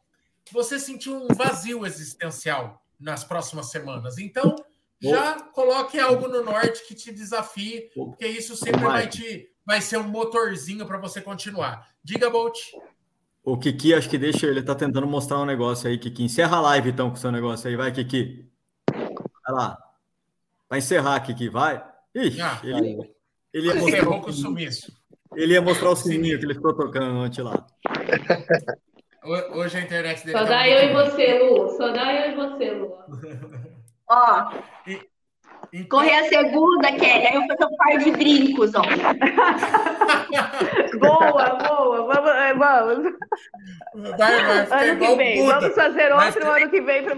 [0.51, 4.17] você sentir um vazio existencial nas próximas semanas.
[4.17, 4.55] Então,
[5.01, 9.97] já coloque algo no norte que te desafie, porque isso sempre vai te vai ser
[9.97, 11.87] um motorzinho para você continuar.
[12.03, 12.57] Diga, Bolt.
[13.43, 16.23] O Kiki, acho que deixa ele tá tentando mostrar um negócio aí, Kiki.
[16.23, 18.49] Encerra a live então com o seu negócio aí, vai, Kiki.
[18.89, 19.77] Vai lá.
[20.69, 21.83] Vai encerrar, Kiki, vai.
[22.15, 22.97] Ixi, ah, ele,
[23.53, 24.91] ele ia mostrar o, sumiço.
[25.35, 27.65] Ele ia mostrar o sininho que ele ficou tocando ontem lá.
[29.53, 30.37] Hoje a internet dele.
[30.37, 31.69] Só tá dá eu e você, Lu.
[31.77, 32.93] Só dá eu e você, Lu.
[34.09, 34.51] Ó.
[35.73, 35.99] Então...
[35.99, 37.25] Correr a segunda, Kelly.
[37.25, 38.83] Aí eu fazer um par de brincos, ó.
[40.99, 42.13] boa, boa.
[42.13, 43.11] Vamos, é, vamos.
[44.15, 45.41] Vai, vai ano que vem.
[45.41, 45.59] Buda.
[45.59, 46.57] Vamos fazer outro ficar...
[46.57, 47.15] ano que vem para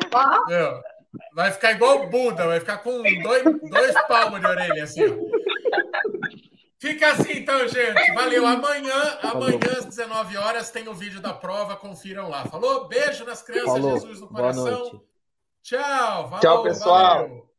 [1.34, 5.02] Vai ficar igual o Buda, vai ficar com dois, dois palmos de orelha, assim.
[6.80, 8.14] Fica assim, então, gente.
[8.14, 8.46] Valeu.
[8.46, 11.76] Amanhã, amanhã às 19 horas, tem o vídeo da prova.
[11.76, 12.46] Confiram lá.
[12.46, 12.88] Falou?
[12.88, 14.00] Beijo nas crianças, Falou.
[14.00, 15.02] Jesus no coração.
[15.64, 16.28] Tchau.
[16.28, 17.22] Valeu, Tchau, pessoal.
[17.22, 17.55] Valeu.